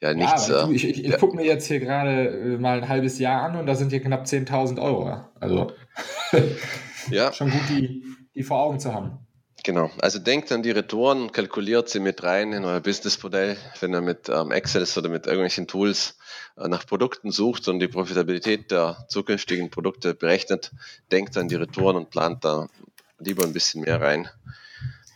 ja 0.00 0.12
nichts. 0.12 0.48
Ja, 0.48 0.66
du, 0.66 0.72
ich 0.72 0.84
ich, 0.84 1.04
ich 1.04 1.10
ja. 1.12 1.18
gucke 1.18 1.36
mir 1.36 1.46
jetzt 1.46 1.68
hier 1.68 1.78
gerade 1.78 2.26
äh, 2.26 2.58
mal 2.58 2.78
ein 2.78 2.88
halbes 2.88 3.20
Jahr 3.20 3.42
an 3.42 3.54
und 3.60 3.66
da 3.66 3.76
sind 3.76 3.90
hier 3.90 4.02
knapp 4.02 4.24
10.000 4.24 4.82
Euro. 4.82 5.24
Also 5.38 5.70
ja. 7.10 7.32
schon 7.32 7.52
gut, 7.52 7.62
die, 7.68 8.02
die 8.34 8.42
vor 8.42 8.58
Augen 8.58 8.80
zu 8.80 8.92
haben. 8.92 9.25
Genau, 9.66 9.90
also 10.00 10.20
denkt 10.20 10.52
an 10.52 10.62
die 10.62 10.70
Retouren, 10.70 11.32
kalkuliert 11.32 11.88
sie 11.88 11.98
mit 11.98 12.22
rein 12.22 12.52
in 12.52 12.64
euer 12.64 12.78
Businessmodell. 12.78 13.56
Wenn 13.80 13.92
ihr 13.92 14.00
mit 14.00 14.28
ähm, 14.28 14.52
Excels 14.52 14.96
oder 14.96 15.08
mit 15.08 15.26
irgendwelchen 15.26 15.66
Tools 15.66 16.18
äh, 16.56 16.68
nach 16.68 16.86
Produkten 16.86 17.32
sucht 17.32 17.66
und 17.66 17.80
die 17.80 17.88
Profitabilität 17.88 18.70
der 18.70 19.04
zukünftigen 19.08 19.68
Produkte 19.68 20.14
berechnet, 20.14 20.70
denkt 21.10 21.36
an 21.36 21.48
die 21.48 21.56
Retouren 21.56 21.96
und 21.96 22.10
plant 22.10 22.44
da 22.44 22.68
lieber 23.18 23.42
ein 23.42 23.52
bisschen 23.52 23.82
mehr 23.82 24.00
rein, 24.00 24.28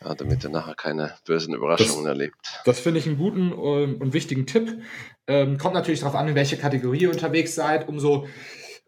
äh, 0.04 0.16
damit 0.16 0.42
ihr 0.42 0.50
nachher 0.50 0.74
keine 0.74 1.14
bösen 1.24 1.54
Überraschungen 1.54 2.06
das, 2.06 2.12
erlebt. 2.12 2.60
Das 2.64 2.80
finde 2.80 2.98
ich 2.98 3.06
einen 3.06 3.18
guten 3.18 3.52
ähm, 3.52 3.98
und 4.00 4.14
wichtigen 4.14 4.48
Tipp. 4.48 4.82
Ähm, 5.28 5.58
kommt 5.58 5.74
natürlich 5.74 6.00
darauf 6.00 6.16
an, 6.16 6.26
in 6.26 6.34
welche 6.34 6.56
Kategorie 6.56 7.02
ihr 7.02 7.12
unterwegs 7.12 7.54
seid. 7.54 7.86
Umso 7.88 8.26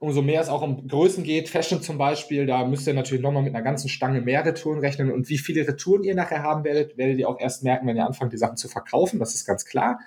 umso 0.03 0.21
mehr 0.21 0.41
es 0.41 0.49
auch 0.49 0.63
um 0.63 0.89
Größen 0.89 1.23
geht, 1.23 1.49
Fashion 1.49 1.81
zum 1.81 1.97
Beispiel, 1.97 2.45
da 2.45 2.65
müsst 2.67 2.89
ihr 2.89 2.93
natürlich 2.93 3.23
nochmal 3.23 3.45
mit 3.45 3.55
einer 3.55 3.63
ganzen 3.63 3.89
Stange 3.89 4.21
mehr 4.21 4.45
Retouren 4.45 4.81
rechnen. 4.81 5.13
Und 5.13 5.29
wie 5.29 5.39
viele 5.39 5.67
Retouren 5.67 6.03
ihr 6.03 6.17
nachher 6.17 6.43
haben 6.43 6.65
werdet, 6.65 6.99
werdet 6.99 7.21
ihr 7.21 7.29
auch 7.29 7.39
erst 7.39 7.63
merken, 7.63 7.87
wenn 7.87 7.97
ihr 7.97 8.05
anfangt, 8.05 8.33
die 8.33 8.37
Sachen 8.37 8.57
zu 8.57 8.67
verkaufen. 8.67 9.21
Das 9.21 9.37
ist 9.37 9.47
ganz 9.47 9.65
klar. 9.65 10.01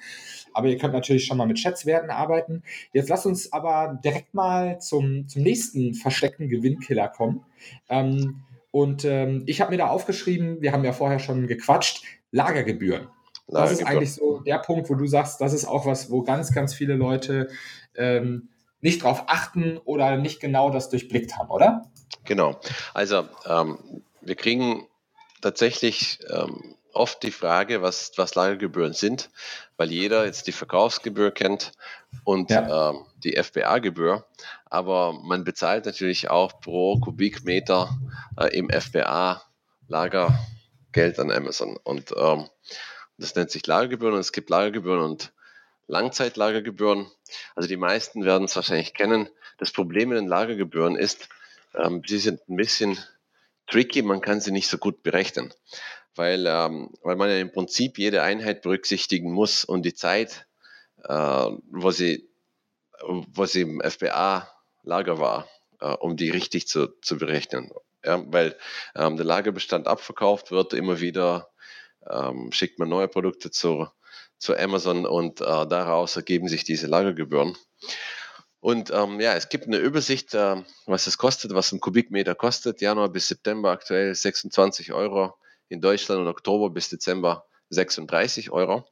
aber 0.52 0.68
ihr 0.68 0.78
könnt 0.78 0.94
natürlich 0.94 1.25
schon 1.25 1.38
mal 1.38 1.48
mit 1.48 1.60
Schätzwerten 1.60 2.10
arbeiten. 2.10 2.64
Jetzt 2.92 3.08
lasst 3.08 3.25
uns 3.25 3.54
aber 3.54 3.98
direkt 4.04 4.34
mal 4.34 4.80
zum, 4.80 5.30
zum 5.30 5.44
nächsten 5.44 5.94
versteckten 5.94 6.50
Gewinnkiller 6.50 7.08
kommen. 7.08 7.46
Ähm, 7.88 8.42
und 8.72 9.06
ähm, 9.06 9.44
ich 9.46 9.62
habe 9.62 9.72
mir 9.72 9.78
da 9.78 9.88
aufgeschrieben, 9.88 10.62
wir 10.62 10.74
haben 10.74 10.84
ja 10.84 10.92
vorher 10.92 11.20
schon 11.20 11.48
gequatscht, 11.48 12.04
Lagergebühren. 12.32 13.08
Das 13.48 13.72
ist 13.72 13.86
eigentlich 13.86 14.14
so 14.14 14.40
der 14.40 14.58
Punkt, 14.60 14.90
wo 14.90 14.96
du 14.96 15.06
sagst, 15.06 15.40
das 15.40 15.54
ist 15.54 15.64
auch 15.64 15.86
was, 15.86 16.12
wo 16.12 16.22
ganz, 16.22 16.52
ganz 16.54 16.74
viele 16.74 16.96
Leute 16.96 17.48
ähm, 17.96 18.50
nicht 18.86 19.01
drauf 19.01 19.24
achten 19.25 19.80
oder 19.80 20.15
nicht 20.15 20.39
genau 20.39 20.70
das 20.70 20.89
durchblickt 20.89 21.36
haben, 21.36 21.50
oder? 21.50 21.92
Genau. 22.24 22.60
Also 22.94 23.27
ähm, 23.48 24.04
wir 24.22 24.36
kriegen 24.36 24.88
tatsächlich 25.42 26.20
ähm, 26.30 26.75
oft 26.94 27.24
die 27.24 27.32
Frage, 27.32 27.82
was, 27.82 28.12
was 28.15 28.36
Lagergebühren 28.36 28.94
sind, 28.94 29.32
weil 29.75 29.92
jeder 29.92 30.25
jetzt 30.25 30.46
die 30.46 30.51
Verkaufsgebühr 30.51 31.32
kennt 31.32 31.72
und 32.25 32.51
ja. 32.51 32.92
ähm, 32.92 33.08
die 33.24 33.36
FBA-Gebühr, 33.42 34.24
aber 34.65 35.13
man 35.13 35.44
bezahlt 35.44 35.88
natürlich 35.88 36.30
auch 36.30 36.60
pro 36.62 37.00
Kubikmeter 37.00 37.89
äh, 38.39 38.56
im 38.56 38.70
FBA 38.70 39.42
Lagergeld 39.88 41.20
an 41.20 41.32
Amazon 41.32 41.75
und 41.84 42.13
ähm, 42.15 42.48
das 43.18 43.34
nennt 43.34 43.50
sich 43.50 43.65
Lagergebühren 43.65 44.13
und 44.13 44.22
es 44.22 44.32
gibt 44.32 44.51
Lagergebühren 44.51 45.01
und 45.01 45.34
Langzeitlagergebühren. 45.88 47.08
Also 47.56 47.68
die 47.68 47.77
meisten 47.77 48.25
werden 48.25 48.46
es 48.46 48.56
wahrscheinlich 48.56 48.94
kennen. 48.94 49.30
Das 49.58 49.72
Problem 49.72 50.10
mit 50.10 50.18
den 50.18 50.27
Lagergebühren 50.27 50.96
ist, 50.96 51.30
ähm, 51.75 52.01
sie 52.06 52.18
sind 52.18 52.48
ein 52.50 52.56
bisschen 52.56 52.98
tricky, 53.68 54.01
man 54.01 54.22
kann 54.22 54.42
sie 54.42 54.51
nicht 54.51 54.68
so 54.68 54.77
gut 54.77 55.04
berechnen, 55.04 55.54
weil, 56.15 56.46
ähm, 56.48 56.94
weil 57.01 57.15
man 57.15 57.30
ja 57.30 57.38
im 57.38 57.51
Prinzip 57.51 57.98
jede 57.98 58.22
Einheit 58.22 58.62
berücksichtigen 58.62 59.32
muss 59.32 59.65
und 59.65 59.84
die 59.84 59.94
Zeit, 59.94 60.48
äh, 61.04 61.13
wo, 61.72 61.92
sie, 61.92 62.30
wo 63.01 63.46
sie 63.46 63.62
im 63.62 63.82
FBA-Lager 63.82 65.20
war, 65.20 65.48
äh, 65.80 65.88
um 65.88 66.18
die 66.18 66.30
richtig 66.30 66.68
zu, 66.68 66.88
zu 67.01 67.18
berechnen. 67.18 67.72
Ja, 68.04 68.24
weil 68.27 68.56
ähm, 68.96 69.18
der 69.18 69.25
Lagerbestand 69.25 69.88
abverkauft 69.88 70.51
wird, 70.51 70.74
immer 70.74 71.00
wieder 71.00 71.50
ähm, 72.08 72.51
schickt 72.51 72.77
man 72.77 72.89
neue 72.89 73.08
Produkte 73.08 73.50
zu, 73.50 73.88
zu 74.46 74.58
Amazon 74.58 75.06
und 75.06 75.42
äh, 75.42 75.44
daraus 75.44 76.16
ergeben 76.16 76.48
sich 76.48 76.64
diese 76.64 76.88
Lagergebühren. 76.88 77.58
Und 78.60 78.92
ähm, 78.92 79.20
ja, 79.20 79.34
es 79.34 79.50
gibt 79.50 79.68
eine 79.68 79.78
Übersicht, 79.78 80.34
äh, 80.34 80.64
was 80.86 81.08
es 81.08 81.18
kostet, 81.18 81.54
was 81.54 81.72
ein 81.72 81.80
Kubikmeter 81.80 82.36
kostet. 82.36 82.82
Januar 82.82 83.10
bis 83.10 83.28
September 83.28 83.72
aktuell 83.72 84.14
26 84.16 84.94
Euro, 84.94 85.36
in 85.68 85.82
Deutschland 85.82 86.22
und 86.22 86.28
Oktober 86.28 86.70
bis 86.70 86.90
Dezember 86.90 87.46
36 87.70 88.52
Euro. 88.52 88.86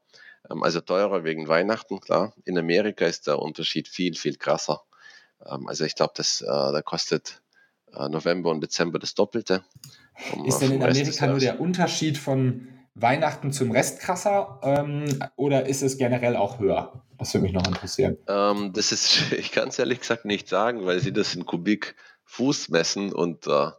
Ähm, 0.49 0.63
also 0.63 0.81
teurer 0.81 1.23
wegen 1.23 1.47
Weihnachten, 1.47 1.99
klar. 1.99 2.33
In 2.45 2.57
Amerika 2.57 3.05
ist 3.05 3.27
der 3.27 3.39
Unterschied 3.39 3.87
viel, 3.87 4.15
viel 4.15 4.37
krasser. 4.37 4.81
Ähm, 5.45 5.67
also 5.67 5.85
ich 5.85 5.95
glaube, 5.95 6.13
das 6.15 6.41
äh, 6.41 6.45
da 6.45 6.81
kostet 6.83 7.41
äh, 7.95 8.09
November 8.09 8.49
und 8.49 8.61
Dezember 8.61 8.99
das 8.99 9.13
Doppelte. 9.13 9.63
Ist 10.45 10.59
denn 10.59 10.73
in 10.73 10.83
Amerika 10.83 11.27
nur 11.27 11.39
der 11.39 11.59
Unterschied 11.59 12.17
von 12.17 12.67
Weihnachten 12.95 13.51
zum 13.51 13.71
Rest 13.71 13.99
krasser 13.99 14.59
ähm, 14.63 15.05
oder 15.35 15.65
ist 15.65 15.81
es 15.81 15.97
generell 15.97 16.35
auch 16.35 16.59
höher? 16.59 17.03
Das 17.17 17.33
würde 17.33 17.43
mich 17.43 17.53
noch 17.53 17.67
interessieren. 17.67 18.17
Ähm, 18.27 18.71
das 18.73 18.91
ist, 18.91 19.31
ich 19.37 19.51
kann 19.51 19.69
es 19.69 19.79
ehrlich 19.79 19.99
gesagt 19.99 20.25
nicht 20.25 20.47
sagen, 20.47 20.85
weil 20.85 20.99
sie 20.99 21.13
das 21.13 21.35
in 21.35 21.45
Kubikfuß 21.45 22.69
messen 22.69 23.11
und 23.11 23.47
äh, 23.47 23.71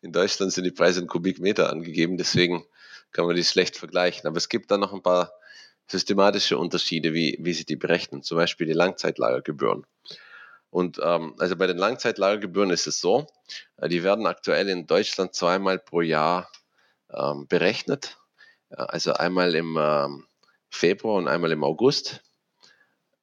in 0.00 0.12
Deutschland 0.12 0.52
sind 0.52 0.64
die 0.64 0.70
Preise 0.70 1.00
in 1.00 1.06
Kubikmeter 1.06 1.70
angegeben, 1.70 2.16
deswegen 2.16 2.64
kann 3.12 3.26
man 3.26 3.36
die 3.36 3.44
schlecht 3.44 3.76
vergleichen. 3.76 4.26
Aber 4.26 4.38
es 4.38 4.48
gibt 4.48 4.70
da 4.70 4.78
noch 4.78 4.92
ein 4.92 5.02
paar 5.02 5.32
systematische 5.86 6.58
Unterschiede, 6.58 7.12
wie, 7.12 7.38
wie 7.40 7.52
sie 7.52 7.64
die 7.64 7.76
berechnen, 7.76 8.22
zum 8.22 8.38
Beispiel 8.38 8.66
die 8.66 8.72
Langzeitlagergebühren. 8.72 9.86
Und 10.70 10.98
ähm, 11.04 11.34
also 11.38 11.54
bei 11.56 11.66
den 11.66 11.76
Langzeitlagergebühren 11.76 12.70
ist 12.70 12.86
es 12.86 13.00
so, 13.00 13.26
äh, 13.76 13.88
die 13.88 14.02
werden 14.02 14.26
aktuell 14.26 14.68
in 14.70 14.86
Deutschland 14.86 15.34
zweimal 15.34 15.78
pro 15.78 16.00
Jahr 16.00 16.50
ähm, 17.12 17.46
berechnet 17.46 18.16
also 18.76 19.12
einmal 19.14 19.54
im 19.54 19.78
ähm, 19.80 20.26
Februar 20.70 21.16
und 21.16 21.28
einmal 21.28 21.52
im 21.52 21.64
August. 21.64 22.22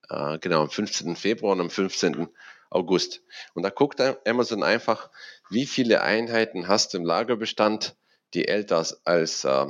Äh, 0.10 0.40
genau, 0.40 0.62
am 0.62 0.70
15. 0.70 1.16
Februar 1.16 1.54
und 1.54 1.62
am 1.62 1.70
15. 1.70 2.28
August. 2.70 3.24
Und 3.54 3.64
da 3.64 3.70
guckt 3.70 4.00
Amazon 4.26 4.64
einfach, 4.64 5.10
wie 5.50 5.66
viele 5.66 6.02
Einheiten 6.02 6.68
hast 6.68 6.94
du 6.94 6.98
im 6.98 7.06
Lagerbestand, 7.06 7.96
die 8.34 8.48
älter 8.48 8.86
als 9.06 9.44
äh, 9.44 9.66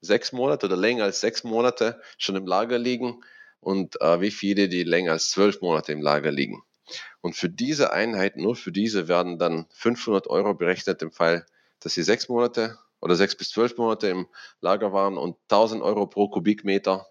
sechs 0.00 0.32
Monate 0.32 0.66
oder 0.66 0.76
länger 0.76 1.04
als 1.04 1.20
sechs 1.20 1.44
Monate 1.44 2.00
schon 2.18 2.36
im 2.36 2.46
Lager 2.46 2.78
liegen 2.78 3.22
und 3.60 4.00
äh, 4.00 4.20
wie 4.20 4.30
viele, 4.30 4.68
die 4.68 4.82
länger 4.82 5.12
als 5.12 5.30
zwölf 5.30 5.62
Monate 5.62 5.92
im 5.92 6.02
Lager 6.02 6.30
liegen. 6.30 6.62
Und 7.20 7.36
für 7.36 7.48
diese 7.48 7.92
Einheiten, 7.92 8.42
nur 8.42 8.56
für 8.56 8.72
diese, 8.72 9.08
werden 9.08 9.38
dann 9.38 9.66
500 9.72 10.26
Euro 10.26 10.52
berechnet 10.54 11.00
im 11.00 11.12
Fall, 11.12 11.46
dass 11.80 11.94
sie 11.94 12.02
sechs 12.02 12.28
Monate 12.28 12.78
oder 13.02 13.16
sechs 13.16 13.34
bis 13.34 13.50
zwölf 13.50 13.76
Monate 13.76 14.08
im 14.08 14.28
Lager 14.60 14.92
waren 14.92 15.18
und 15.18 15.36
1000 15.50 15.82
Euro 15.82 16.06
pro 16.06 16.28
Kubikmeter, 16.28 17.06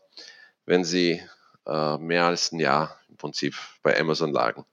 wenn 0.65 0.83
sie 0.83 1.21
äh, 1.67 1.97
mehr 1.97 2.25
als 2.25 2.51
ein 2.51 2.59
Jahr 2.59 2.97
im 3.09 3.17
Prinzip 3.17 3.55
bei 3.83 3.99
Amazon 3.99 4.31
lagen. 4.31 4.65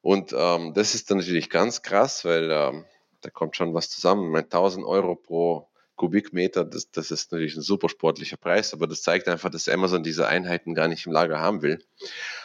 Und 0.00 0.32
ähm, 0.36 0.72
das 0.72 0.94
ist 0.94 1.10
dann 1.10 1.18
natürlich 1.18 1.50
ganz 1.50 1.82
krass, 1.82 2.24
weil 2.24 2.48
ähm, 2.50 2.84
da 3.22 3.30
kommt 3.30 3.56
schon 3.56 3.74
was 3.74 3.90
zusammen. 3.90 4.30
Meine 4.30 4.44
1000 4.44 4.86
Euro 4.86 5.16
pro 5.16 5.68
Kubikmeter, 5.96 6.64
das, 6.64 6.92
das 6.92 7.10
ist 7.10 7.32
natürlich 7.32 7.56
ein 7.56 7.62
super 7.62 7.88
sportlicher 7.88 8.36
Preis, 8.36 8.72
aber 8.72 8.86
das 8.86 9.02
zeigt 9.02 9.26
einfach, 9.26 9.50
dass 9.50 9.68
Amazon 9.68 10.04
diese 10.04 10.28
Einheiten 10.28 10.74
gar 10.74 10.86
nicht 10.86 11.06
im 11.06 11.12
Lager 11.12 11.40
haben 11.40 11.62
will. 11.62 11.82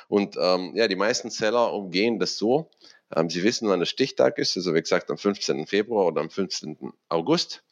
Und 0.07 0.37
ähm, 0.39 0.71
ja, 0.75 0.87
die 0.87 0.95
meisten 0.95 1.29
Seller 1.29 1.71
umgehen 1.71 2.17
das 2.17 2.37
so. 2.37 2.71
Ähm, 3.15 3.29
sie 3.29 3.43
wissen, 3.43 3.69
wann 3.69 3.79
der 3.79 3.85
Stichtag 3.85 4.37
ist, 4.37 4.55
also 4.57 4.73
wie 4.73 4.81
gesagt 4.81 5.09
am 5.09 5.17
15. 5.17 5.67
Februar 5.67 6.05
oder 6.07 6.21
am 6.21 6.29
15. 6.29 6.93
August 7.09 7.63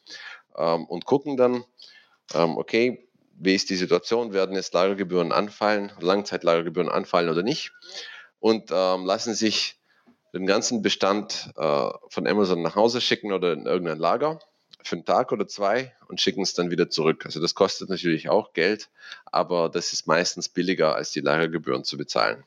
ähm, 0.56 0.84
und 0.86 1.04
gucken 1.04 1.36
dann, 1.36 1.64
ähm, 2.34 2.56
okay, 2.56 3.08
wie 3.34 3.54
ist 3.54 3.70
die 3.70 3.76
Situation, 3.76 4.32
werden 4.32 4.54
jetzt 4.54 4.74
Lagergebühren 4.74 5.32
anfallen, 5.32 5.92
Langzeitlagergebühren 6.00 6.90
anfallen 6.90 7.30
oder 7.30 7.42
nicht 7.42 7.72
und 8.38 8.70
ähm, 8.70 9.06
lassen 9.06 9.34
sich 9.34 9.80
den 10.34 10.46
ganzen 10.46 10.82
Bestand 10.82 11.52
äh, 11.56 11.90
von 12.08 12.26
Amazon 12.26 12.62
nach 12.62 12.76
Hause 12.76 13.00
schicken 13.00 13.32
oder 13.32 13.52
in 13.52 13.66
irgendein 13.66 13.98
Lager 13.98 14.38
für 14.82 14.96
einen 14.96 15.04
Tag 15.04 15.32
oder 15.32 15.46
zwei 15.46 15.94
und 16.08 16.20
schicken 16.20 16.42
es 16.42 16.54
dann 16.54 16.70
wieder 16.70 16.88
zurück. 16.88 17.26
Also 17.26 17.40
das 17.40 17.54
kostet 17.54 17.88
natürlich 17.88 18.28
auch 18.28 18.52
Geld, 18.52 18.88
aber 19.26 19.68
das 19.68 19.92
ist 19.92 20.06
meistens 20.06 20.48
billiger 20.48 20.94
als 20.94 21.10
die 21.12 21.20
Lagergebühren 21.20 21.84
zu 21.84 21.96
bezahlen. 21.96 22.44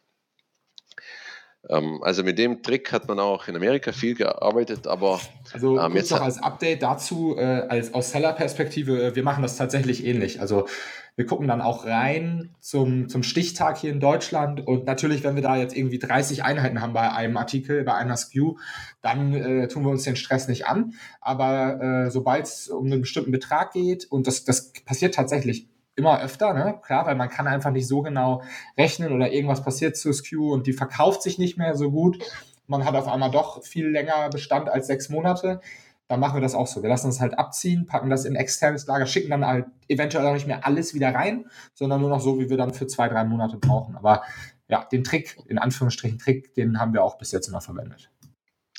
Ähm, 1.70 2.00
also 2.04 2.24
mit 2.24 2.38
dem 2.38 2.62
Trick 2.62 2.92
hat 2.92 3.08
man 3.08 3.20
auch 3.20 3.48
in 3.48 3.56
Amerika 3.56 3.92
viel 3.94 4.16
gearbeitet, 4.16 4.86
aber 4.86 5.22
also 5.54 5.80
ähm, 5.80 5.96
jetzt 5.96 6.12
noch 6.12 6.22
als 6.22 6.42
Update 6.42 6.84
dazu, 6.84 7.38
äh, 7.38 7.42
als 7.42 7.94
aus 7.94 8.12
Seller-Perspektive, 8.12 9.02
äh, 9.02 9.16
wir 9.16 9.24
machen 9.24 9.44
das 9.44 9.56
tatsächlich 9.56 10.06
ähnlich. 10.06 10.42
Also 10.42 10.68
wir 11.16 11.26
gucken 11.26 11.48
dann 11.48 11.62
auch 11.62 11.86
rein 11.86 12.56
zum, 12.60 13.08
zum 13.08 13.22
Stichtag 13.24 13.78
hier 13.78 13.92
in 13.92 14.00
Deutschland 14.00 14.66
und 14.66 14.86
natürlich, 14.86 15.24
wenn 15.24 15.36
wir 15.36 15.44
da 15.44 15.56
jetzt 15.56 15.78
irgendwie 15.78 16.00
30 16.00 16.44
Einheiten 16.44 16.82
haben 16.82 16.94
bei 16.94 17.12
einem 17.12 17.38
Artikel, 17.38 17.84
bei 17.84 17.94
einer 17.94 18.18
SKU, 18.18 18.58
dann 19.02 19.34
äh, 19.34 19.68
tun 19.68 19.84
wir 19.84 19.92
uns 19.92 20.04
den 20.04 20.16
Stress 20.16 20.48
nicht 20.48 20.66
an. 20.66 20.94
Aber 21.22 21.82
äh, 22.08 22.12
sobald 22.12 22.46
es 22.46 22.68
um 22.68 22.88
einen 22.88 23.02
bestimmten 23.02 23.32
Betrag 23.32 23.72
geht 23.74 24.12
und 24.12 24.26
das, 24.26 24.44
das 24.44 24.74
passiert 24.86 25.14
tatsächlich 25.14 25.68
immer 25.96 26.22
öfter, 26.22 26.54
ne? 26.54 26.80
klar, 26.84 27.06
weil 27.06 27.16
man 27.16 27.30
kann 27.30 27.48
einfach 27.48 27.72
nicht 27.72 27.88
so 27.88 28.02
genau 28.02 28.42
rechnen 28.78 29.14
oder 29.14 29.32
irgendwas 29.32 29.64
passiert 29.64 29.96
zu 29.96 30.12
SKU 30.12 30.52
und 30.54 30.68
die 30.68 30.74
verkauft 30.74 31.22
sich 31.22 31.38
nicht 31.38 31.58
mehr 31.58 31.76
so 31.76 31.92
gut. 31.92 32.20
Man 32.68 32.86
hat 32.86 32.96
auf 32.96 33.08
einmal 33.08 33.32
doch 33.32 33.64
viel 33.64 33.88
länger 33.88 34.30
Bestand 34.30 34.70
als 34.70 34.88
sechs 34.88 35.10
Monate. 35.10 35.62
Dann 36.08 36.20
machen 36.20 36.36
wir 36.36 36.42
das 36.42 36.56
auch 36.56 36.68
so. 36.68 36.82
Wir 36.82 36.90
lassen 36.90 37.10
es 37.10 37.20
halt 37.20 37.38
abziehen, 37.38 37.86
packen 37.86 38.10
das 38.10 38.26
in 38.26 38.36
externes 38.36 38.88
Lager, 38.88 39.06
schicken 39.06 39.30
dann 39.30 39.46
halt 39.46 39.66
eventuell 39.88 40.26
auch 40.26 40.34
nicht 40.34 40.48
mehr 40.48 40.66
alles 40.66 40.94
wieder 40.94 41.14
rein, 41.14 41.46
sondern 41.74 42.02
nur 42.02 42.10
noch 42.10 42.22
so, 42.22 42.40
wie 42.40 42.50
wir 42.50 42.58
dann 42.58 42.74
für 42.74 42.88
zwei, 42.88 43.08
drei 43.08 43.24
Monate 43.24 43.58
brauchen. 43.58 43.96
Aber 43.96 44.24
ja, 44.68 44.86
den 44.92 45.04
Trick, 45.04 45.38
in 45.48 45.58
Anführungsstrichen 45.58 46.20
Trick, 46.20 46.54
den 46.56 46.80
haben 46.80 46.94
wir 46.94 47.04
auch 47.04 47.18
bis 47.18 47.32
jetzt 47.32 47.48
immer 47.48 47.62
verwendet. 47.62 48.10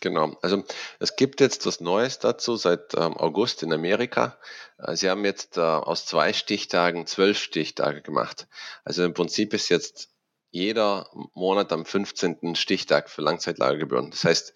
Genau, 0.05 0.37
also 0.43 0.63
es 0.99 1.17
gibt 1.17 1.41
jetzt 1.41 1.65
was 1.65 1.81
Neues 1.81 2.19
dazu 2.19 2.57
seit 2.57 2.93
ähm, 2.93 3.17
August 3.17 3.63
in 3.63 3.73
Amerika. 3.73 4.39
Äh, 4.77 4.97
sie 4.97 5.09
haben 5.09 5.25
jetzt 5.25 5.57
äh, 5.57 5.63
aus 5.63 6.05
zwei 6.05 6.35
Stichtagen 6.35 7.07
zwölf 7.07 7.39
Stichtage 7.39 8.03
gemacht. 8.03 8.47
Also 8.85 9.03
im 9.03 9.15
Prinzip 9.15 9.55
ist 9.55 9.71
jetzt 9.71 10.11
jeder 10.51 11.09
Monat 11.33 11.73
am 11.73 11.87
15. 11.87 12.55
Stichtag 12.55 13.09
für 13.09 13.23
Langzeitlagergebühren. 13.23 14.11
Das 14.11 14.25
heißt, 14.25 14.53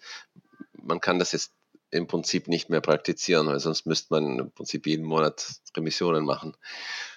man 0.73 1.01
kann 1.01 1.17
das 1.17 1.31
jetzt 1.31 1.51
im 1.89 2.05
Prinzip 2.05 2.47
nicht 2.47 2.69
mehr 2.69 2.81
praktizieren, 2.81 3.47
weil 3.47 3.59
sonst 3.59 3.87
müsste 3.87 4.13
man 4.13 4.37
im 4.37 4.51
Prinzip 4.51 4.85
jeden 4.85 5.03
Monat 5.03 5.47
Remissionen 5.75 6.25
machen. 6.25 6.55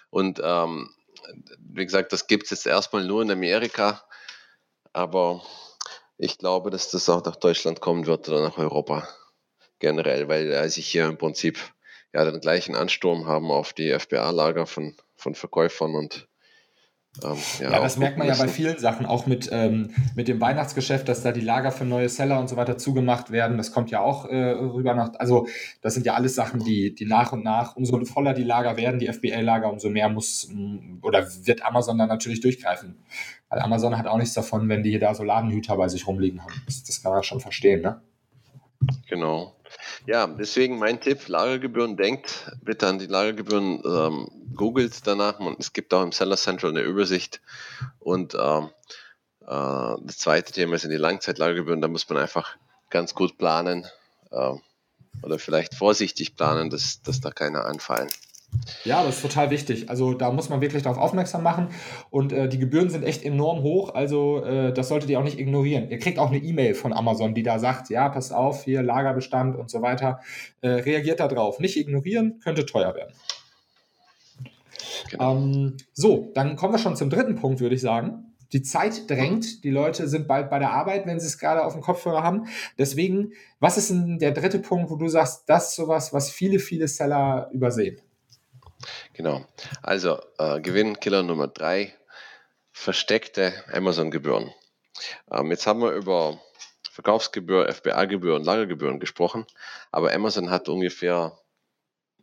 Und 0.08 0.40
ähm, 0.42 0.88
wie 1.58 1.84
gesagt, 1.84 2.14
das 2.14 2.28
gibt 2.28 2.44
es 2.44 2.50
jetzt 2.50 2.66
erstmal 2.66 3.04
nur 3.04 3.20
in 3.20 3.30
Amerika, 3.30 4.02
aber 4.94 5.44
ich 6.22 6.38
glaube, 6.38 6.70
dass 6.70 6.90
das 6.90 7.08
auch 7.08 7.24
nach 7.24 7.36
Deutschland 7.36 7.80
kommen 7.80 8.06
wird 8.06 8.28
oder 8.28 8.42
nach 8.42 8.56
Europa 8.56 9.08
generell, 9.80 10.28
weil 10.28 10.52
äh, 10.52 10.68
sich 10.68 10.86
hier 10.86 11.06
im 11.06 11.18
Prinzip 11.18 11.58
ja 12.14 12.24
den 12.24 12.40
gleichen 12.40 12.76
Ansturm 12.76 13.26
haben 13.26 13.50
auf 13.50 13.72
die 13.72 13.90
FBA-Lager 13.90 14.66
von, 14.66 14.94
von 15.16 15.34
Verkäufern 15.34 15.94
und 15.96 16.28
Ähm, 17.22 17.36
ja, 17.60 17.72
ja, 17.72 17.80
das 17.80 17.98
merkt 17.98 18.16
man 18.16 18.26
ja 18.26 18.34
bei 18.34 18.48
vielen 18.48 18.78
Sachen, 18.78 19.04
auch 19.04 19.26
mit, 19.26 19.50
ähm, 19.52 19.90
mit 20.14 20.28
dem 20.28 20.40
Weihnachtsgeschäft, 20.40 21.06
dass 21.08 21.22
da 21.22 21.30
die 21.30 21.42
Lager 21.42 21.70
für 21.70 21.84
neue 21.84 22.08
Seller 22.08 22.40
und 22.40 22.48
so 22.48 22.56
weiter 22.56 22.78
zugemacht 22.78 23.30
werden. 23.30 23.58
Das 23.58 23.70
kommt 23.70 23.90
ja 23.90 24.00
auch 24.00 24.24
äh, 24.24 24.52
rüber 24.52 24.94
nach. 24.94 25.12
Also, 25.18 25.46
das 25.82 25.92
sind 25.92 26.06
ja 26.06 26.14
alles 26.14 26.34
Sachen, 26.34 26.64
die, 26.64 26.94
die 26.94 27.04
nach 27.04 27.32
und 27.32 27.44
nach, 27.44 27.76
umso 27.76 28.02
voller 28.06 28.32
die 28.32 28.44
Lager 28.44 28.78
werden, 28.78 28.98
die 28.98 29.12
FBA-Lager, 29.12 29.70
umso 29.70 29.90
mehr 29.90 30.08
muss 30.08 30.48
oder 31.02 31.28
wird 31.44 31.62
Amazon 31.62 31.98
dann 31.98 32.08
natürlich 32.08 32.40
durchgreifen. 32.40 33.04
Weil 33.52 33.60
Amazon 33.60 33.98
hat 33.98 34.06
auch 34.06 34.16
nichts 34.16 34.32
davon, 34.32 34.66
wenn 34.70 34.82
die 34.82 34.98
da 34.98 35.14
so 35.14 35.24
Ladenhüter 35.24 35.76
bei 35.76 35.86
sich 35.86 36.06
rumliegen 36.06 36.42
haben. 36.42 36.62
Das, 36.64 36.84
das 36.84 37.02
kann 37.02 37.12
man 37.12 37.22
schon 37.22 37.38
verstehen, 37.38 37.82
ne? 37.82 38.00
Genau. 39.06 39.54
Ja, 40.06 40.26
deswegen 40.26 40.78
mein 40.78 41.02
Tipp, 41.02 41.28
Lagergebühren, 41.28 41.98
denkt 41.98 42.50
bitte 42.62 42.86
an 42.86 42.98
die 42.98 43.06
Lagergebühren, 43.06 43.82
ähm, 43.84 44.28
googelt 44.56 45.06
danach. 45.06 45.38
Man, 45.38 45.56
es 45.58 45.74
gibt 45.74 45.92
auch 45.92 46.02
im 46.02 46.12
Seller 46.12 46.38
Central 46.38 46.70
eine 46.70 46.80
Übersicht. 46.80 47.42
Und 47.98 48.34
ähm, 48.34 48.70
äh, 49.42 49.96
das 50.00 50.16
zweite 50.16 50.50
Thema 50.50 50.78
sind 50.78 50.90
die 50.90 50.96
Langzeitlagergebühren. 50.96 51.82
Da 51.82 51.88
muss 51.88 52.08
man 52.08 52.22
einfach 52.22 52.56
ganz 52.88 53.14
gut 53.14 53.36
planen 53.36 53.86
äh, 54.30 54.54
oder 55.22 55.38
vielleicht 55.38 55.74
vorsichtig 55.74 56.36
planen, 56.36 56.70
dass, 56.70 57.02
dass 57.02 57.20
da 57.20 57.30
keine 57.30 57.66
anfallen. 57.66 58.08
Ja, 58.84 59.04
das 59.04 59.16
ist 59.16 59.22
total 59.22 59.50
wichtig. 59.50 59.88
Also 59.90 60.14
da 60.14 60.30
muss 60.30 60.48
man 60.48 60.60
wirklich 60.60 60.82
darauf 60.82 60.98
aufmerksam 60.98 61.42
machen. 61.42 61.68
Und 62.10 62.32
äh, 62.32 62.48
die 62.48 62.58
Gebühren 62.58 62.90
sind 62.90 63.04
echt 63.04 63.24
enorm 63.24 63.62
hoch. 63.62 63.94
Also 63.94 64.44
äh, 64.44 64.72
das 64.72 64.88
solltet 64.88 65.10
ihr 65.10 65.18
auch 65.18 65.24
nicht 65.24 65.38
ignorieren. 65.38 65.88
Ihr 65.88 65.98
kriegt 65.98 66.18
auch 66.18 66.28
eine 66.28 66.38
E-Mail 66.38 66.74
von 66.74 66.92
Amazon, 66.92 67.34
die 67.34 67.42
da 67.42 67.58
sagt, 67.58 67.90
ja, 67.90 68.08
passt 68.08 68.32
auf, 68.32 68.64
hier 68.64 68.82
Lagerbestand 68.82 69.56
und 69.56 69.70
so 69.70 69.82
weiter. 69.82 70.20
Äh, 70.60 70.68
reagiert 70.68 71.20
da 71.20 71.28
drauf. 71.28 71.60
Nicht 71.60 71.76
ignorieren, 71.76 72.40
könnte 72.42 72.66
teuer 72.66 72.94
werden. 72.94 73.14
Genau. 75.10 75.36
Ähm, 75.36 75.76
so, 75.92 76.30
dann 76.34 76.56
kommen 76.56 76.74
wir 76.74 76.78
schon 76.78 76.96
zum 76.96 77.10
dritten 77.10 77.36
Punkt, 77.36 77.60
würde 77.60 77.74
ich 77.74 77.80
sagen. 77.80 78.26
Die 78.52 78.62
Zeit 78.62 79.10
drängt, 79.10 79.64
die 79.64 79.70
Leute 79.70 80.08
sind 80.08 80.28
bald 80.28 80.50
bei 80.50 80.58
der 80.58 80.72
Arbeit, 80.72 81.06
wenn 81.06 81.18
sie 81.18 81.26
es 81.26 81.38
gerade 81.38 81.64
auf 81.64 81.72
dem 81.72 81.80
Kopfhörer 81.80 82.22
haben. 82.22 82.48
Deswegen, 82.78 83.32
was 83.60 83.78
ist 83.78 83.90
denn 83.90 84.18
der 84.18 84.32
dritte 84.32 84.58
Punkt, 84.58 84.90
wo 84.90 84.96
du 84.96 85.08
sagst, 85.08 85.44
das 85.46 85.70
ist 85.70 85.76
sowas, 85.76 86.12
was 86.12 86.30
viele, 86.30 86.58
viele 86.58 86.86
Seller 86.86 87.48
übersehen? 87.52 87.98
Genau. 89.14 89.46
Also 89.82 90.20
äh, 90.38 90.60
Gewinnkiller 90.60 91.22
Nummer 91.22 91.48
drei, 91.48 91.94
versteckte 92.72 93.52
Amazon-Gebühren. 93.72 94.52
Ähm, 95.30 95.50
jetzt 95.50 95.66
haben 95.66 95.80
wir 95.80 95.92
über 95.92 96.40
Verkaufsgebühr, 96.90 97.72
FBA-Gebühren, 97.72 98.44
Lagergebühren 98.44 99.00
gesprochen, 99.00 99.46
aber 99.90 100.12
Amazon 100.12 100.50
hat 100.50 100.68
ungefähr, 100.68 101.38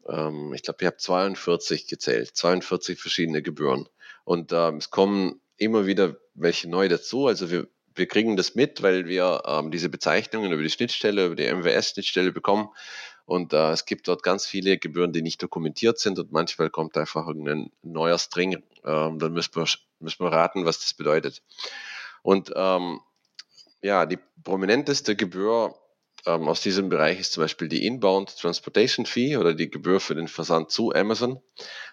ähm, 0.07 0.53
ich 0.53 0.63
glaube, 0.63 0.77
ich 0.81 0.85
habe 0.85 0.97
42 0.97 1.87
gezählt, 1.87 2.35
42 2.35 2.99
verschiedene 2.99 3.41
Gebühren. 3.41 3.89
Und 4.25 4.51
ähm, 4.53 4.77
es 4.77 4.91
kommen 4.91 5.41
immer 5.57 5.85
wieder 5.87 6.17
welche 6.35 6.69
neu 6.69 6.87
dazu. 6.87 7.25
Also 7.25 7.49
wir, 7.49 7.67
wir 7.95 8.07
kriegen 8.07 8.37
das 8.37 8.53
mit, 8.53 8.83
weil 8.83 9.07
wir 9.07 9.41
ähm, 9.45 9.71
diese 9.71 9.89
Bezeichnungen 9.89 10.51
über 10.51 10.61
die 10.61 10.69
Schnittstelle, 10.69 11.25
über 11.25 11.35
die 11.35 11.51
MWS-Schnittstelle 11.51 12.31
bekommen 12.31 12.69
und 13.29 13.53
äh, 13.53 13.69
es 13.69 13.85
gibt 13.85 14.07
dort 14.07 14.23
ganz 14.23 14.47
viele 14.47 14.79
Gebühren, 14.79 15.13
die 15.13 15.21
nicht 15.21 15.43
dokumentiert 15.43 15.99
sind 15.99 16.17
und 16.17 16.31
manchmal 16.31 16.71
kommt 16.71 16.97
einfach 16.97 17.27
irgendein 17.27 17.71
neuer 17.83 18.17
String. 18.17 18.63
Ähm, 18.83 19.19
dann 19.19 19.33
müssen 19.33 19.55
wir, 19.55 19.67
müssen 19.99 20.25
wir 20.25 20.31
raten, 20.31 20.65
was 20.65 20.79
das 20.79 20.95
bedeutet. 20.95 21.43
Und 22.23 22.51
ähm, 22.55 23.01
ja, 23.83 24.07
die 24.07 24.17
prominenteste 24.43 25.15
Gebühr 25.15 25.75
ähm, 26.25 26.47
aus 26.47 26.61
diesem 26.61 26.89
Bereich 26.89 27.19
ist 27.19 27.33
zum 27.33 27.43
Beispiel 27.43 27.67
die 27.67 27.85
Inbound 27.85 28.35
Transportation 28.35 29.05
Fee 29.05 29.37
oder 29.37 29.53
die 29.53 29.69
Gebühr 29.69 29.99
für 29.99 30.15
den 30.15 30.27
Versand 30.27 30.71
zu 30.71 30.91
Amazon. 30.95 31.39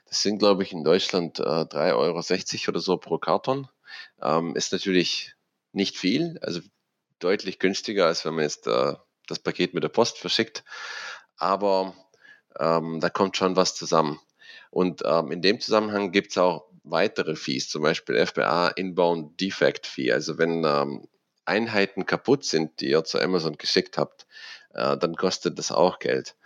Das 0.09 0.23
sind, 0.23 0.39
glaube 0.39 0.63
ich, 0.63 0.73
in 0.73 0.85
Deutschland 0.85 1.39
äh, 1.39 1.43
3,60 1.43 1.93
Euro 1.97 2.69
oder 2.71 2.81
so 2.81 2.97
pro 2.97 3.19
Karton. 3.19 3.69
Ähm, 4.23 4.57
ist 4.57 4.73
natürlich 4.73 5.35
nicht 5.73 5.99
viel, 5.99 6.39
also 6.41 6.63
deutlich 7.19 7.59
günstiger, 7.59 8.07
als 8.07 8.25
wenn 8.25 8.37
man 8.37 8.45
jetzt 8.45 8.67
äh, 8.67 8.95
das 9.27 9.39
Paket 9.39 9.75
mit 9.75 9.83
der 9.83 9.89
Post 9.91 10.17
verschickt 10.17 10.65
aber 11.37 11.95
ähm, 12.59 13.01
da 13.01 13.11
kommt 13.11 13.37
schon 13.37 13.57
was 13.57 13.75
zusammen. 13.75 14.21
Und 14.71 15.03
ähm, 15.05 15.33
in 15.33 15.43
dem 15.43 15.61
Zusammenhang 15.61 16.13
gibt 16.13 16.31
es 16.31 16.39
auch 16.39 16.67
weitere 16.85 17.37
Fees, 17.37 17.69
zum 17.69 17.83
Beispiel 17.83 18.25
FBA 18.25 18.69
Inbound 18.69 19.41
Defect 19.41 19.87
Fee. 19.87 20.13
Also 20.13 20.39
wenn 20.39 20.65
ähm, 20.65 21.09
Einheiten 21.45 22.07
kaputt 22.07 22.45
sind, 22.45 22.81
die 22.81 22.91
ihr 22.91 23.05
zu 23.05 23.21
Amazon 23.21 23.57
geschickt 23.59 23.99
habt, 23.99 24.27
äh, 24.75 24.97
dann 24.97 25.17
kostet 25.17 25.59
das 25.59 25.73
auch 25.73 25.99
Geld. 25.99 26.37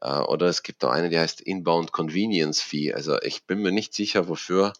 Äh, 0.00 0.18
oder 0.20 0.46
es 0.46 0.62
gibt 0.62 0.84
auch 0.84 0.90
eine, 0.90 1.08
die 1.08 1.18
heißt 1.18 1.40
Inbound 1.40 1.92
Convenience 1.92 2.60
Fee. 2.60 2.92
Also 2.92 3.20
ich 3.22 3.46
bin 3.46 3.60
mir 3.60 3.72
nicht 3.72 3.94
sicher, 3.94 4.28
wofür 4.28 4.72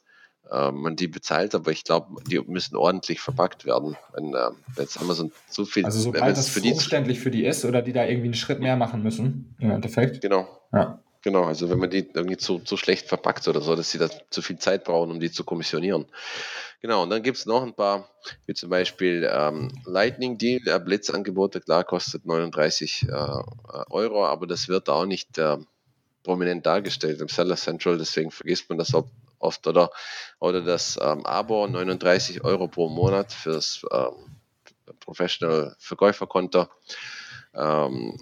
man 0.50 0.96
die 0.96 1.08
bezahlt, 1.08 1.54
aber 1.54 1.70
ich 1.70 1.84
glaube, 1.84 2.22
die 2.30 2.40
müssen 2.40 2.76
ordentlich 2.76 3.20
verpackt 3.20 3.64
werden. 3.66 3.96
Wenn, 4.14 4.34
äh, 4.34 4.50
jetzt 4.78 4.98
haben 4.98 5.08
wir 5.08 5.14
so, 5.14 5.30
so 5.48 5.64
viel. 5.64 5.84
Also 5.84 6.00
sobald 6.00 6.36
das 6.36 6.48
für 6.48 6.60
die 6.60 6.72
umständlich 6.72 7.20
für 7.20 7.30
die 7.30 7.44
ist 7.44 7.64
oder 7.64 7.82
die 7.82 7.92
da 7.92 8.04
irgendwie 8.04 8.28
einen 8.28 8.34
Schritt 8.34 8.60
mehr 8.60 8.76
machen 8.76 9.02
müssen, 9.02 9.54
im 9.58 9.70
Endeffekt. 9.70 10.20
Genau. 10.20 10.48
Ja. 10.72 11.02
Genau, 11.22 11.44
also 11.44 11.68
wenn 11.68 11.78
man 11.78 11.90
die 11.90 12.08
irgendwie 12.14 12.36
zu, 12.36 12.60
zu 12.60 12.76
schlecht 12.76 13.08
verpackt 13.08 13.48
oder 13.48 13.60
so, 13.60 13.74
dass 13.74 13.90
sie 13.90 13.98
da 13.98 14.08
zu 14.30 14.40
viel 14.40 14.58
Zeit 14.58 14.84
brauchen, 14.84 15.10
um 15.10 15.18
die 15.18 15.32
zu 15.32 15.42
kommissionieren. 15.42 16.06
Genau, 16.80 17.02
und 17.02 17.10
dann 17.10 17.24
gibt 17.24 17.38
es 17.38 17.46
noch 17.46 17.64
ein 17.64 17.74
paar, 17.74 18.08
wie 18.46 18.54
zum 18.54 18.70
Beispiel 18.70 19.28
ähm, 19.30 19.72
Lightning 19.84 20.38
Deal, 20.38 20.60
äh, 20.66 20.78
Blitzangebote, 20.78 21.60
klar, 21.60 21.82
kostet 21.82 22.24
39 22.24 23.08
äh, 23.08 23.12
Euro, 23.90 24.26
aber 24.26 24.46
das 24.46 24.68
wird 24.68 24.88
auch 24.88 25.06
nicht 25.06 25.38
äh, 25.38 25.56
prominent 26.22 26.64
dargestellt 26.64 27.20
im 27.20 27.28
Seller 27.28 27.56
Central, 27.56 27.98
deswegen 27.98 28.30
vergisst 28.30 28.68
man 28.68 28.78
das 28.78 28.94
auch 28.94 29.08
oft 29.38 29.66
oder, 29.66 29.90
oder 30.38 30.62
das 30.62 30.98
ähm, 31.00 31.24
Abo 31.26 31.66
39 31.66 32.44
Euro 32.44 32.68
pro 32.68 32.88
Monat 32.88 33.32
fürs 33.32 33.82
ähm, 33.92 34.36
Professional 35.00 35.74
Verkäuferkonto. 35.78 36.66
Ähm, 37.54 38.18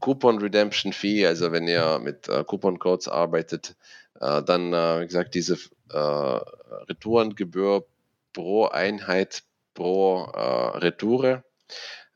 Coupon 0.00 0.38
Redemption 0.38 0.92
Fee, 0.92 1.26
also 1.26 1.50
wenn 1.52 1.66
ihr 1.66 1.98
mit 1.98 2.28
äh, 2.28 2.44
Coupon 2.44 2.78
Codes 2.78 3.08
arbeitet, 3.08 3.74
äh, 4.20 4.42
dann, 4.42 4.72
äh, 4.72 5.00
wie 5.00 5.06
gesagt, 5.06 5.34
diese 5.34 5.58
äh, 5.90 5.96
Retourengebühr 5.96 7.86
pro 8.32 8.66
Einheit 8.66 9.42
pro 9.72 10.24
äh, 10.24 10.78
Retoure. 10.78 11.44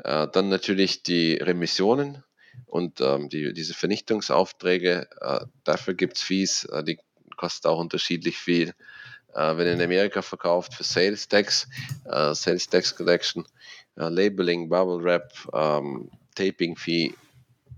Äh, 0.04 0.28
dann 0.28 0.48
natürlich 0.48 1.02
die 1.02 1.34
Remissionen 1.34 2.24
und 2.66 3.00
ähm, 3.00 3.28
die, 3.28 3.52
diese 3.52 3.74
Vernichtungsaufträge. 3.74 5.08
Äh, 5.20 5.46
dafür 5.64 5.94
gibt 5.94 6.16
es 6.16 6.22
Fees, 6.22 6.64
äh, 6.64 6.84
die 6.84 6.98
kostet 7.38 7.66
auch 7.66 7.78
unterschiedlich 7.78 8.36
viel. 8.36 8.74
Äh, 9.34 9.56
wenn 9.56 9.66
in 9.66 9.80
Amerika 9.80 10.20
verkauft 10.20 10.74
für 10.74 10.84
Sales 10.84 11.28
Tax, 11.28 11.68
äh, 12.04 12.34
Sales 12.34 12.68
Tax 12.68 12.94
Collection, 12.94 13.46
äh, 13.96 14.08
Labeling, 14.08 14.68
Bubble 14.68 15.02
Wrap, 15.02 15.32
ähm, 15.52 16.10
Taping 16.34 16.76
Fee. 16.76 17.14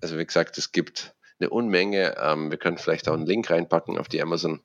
Also 0.00 0.18
wie 0.18 0.26
gesagt, 0.26 0.58
es 0.58 0.72
gibt 0.72 1.14
eine 1.38 1.50
Unmenge. 1.50 2.16
Ähm, 2.18 2.50
wir 2.50 2.58
können 2.58 2.78
vielleicht 2.78 3.08
auch 3.08 3.14
einen 3.14 3.26
Link 3.26 3.50
reinpacken 3.50 3.98
auf 3.98 4.08
die 4.08 4.22
Amazon 4.22 4.60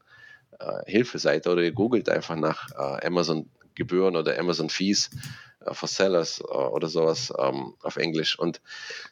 äh, 0.60 0.90
Hilfeseite 0.90 1.52
oder 1.52 1.64
ihr 1.64 1.72
googelt 1.72 2.10
einfach 2.10 2.36
nach 2.36 2.70
äh, 2.72 3.06
Amazon 3.06 3.50
Gebühren 3.76 4.16
oder 4.16 4.40
Amazon 4.40 4.70
Fees 4.70 5.10
äh, 5.66 5.74
for 5.74 5.90
Sellers 5.90 6.42
oder 6.46 6.88
sowas 6.88 7.34
ähm, 7.38 7.74
auf 7.82 7.98
Englisch. 7.98 8.40
Und 8.40 8.62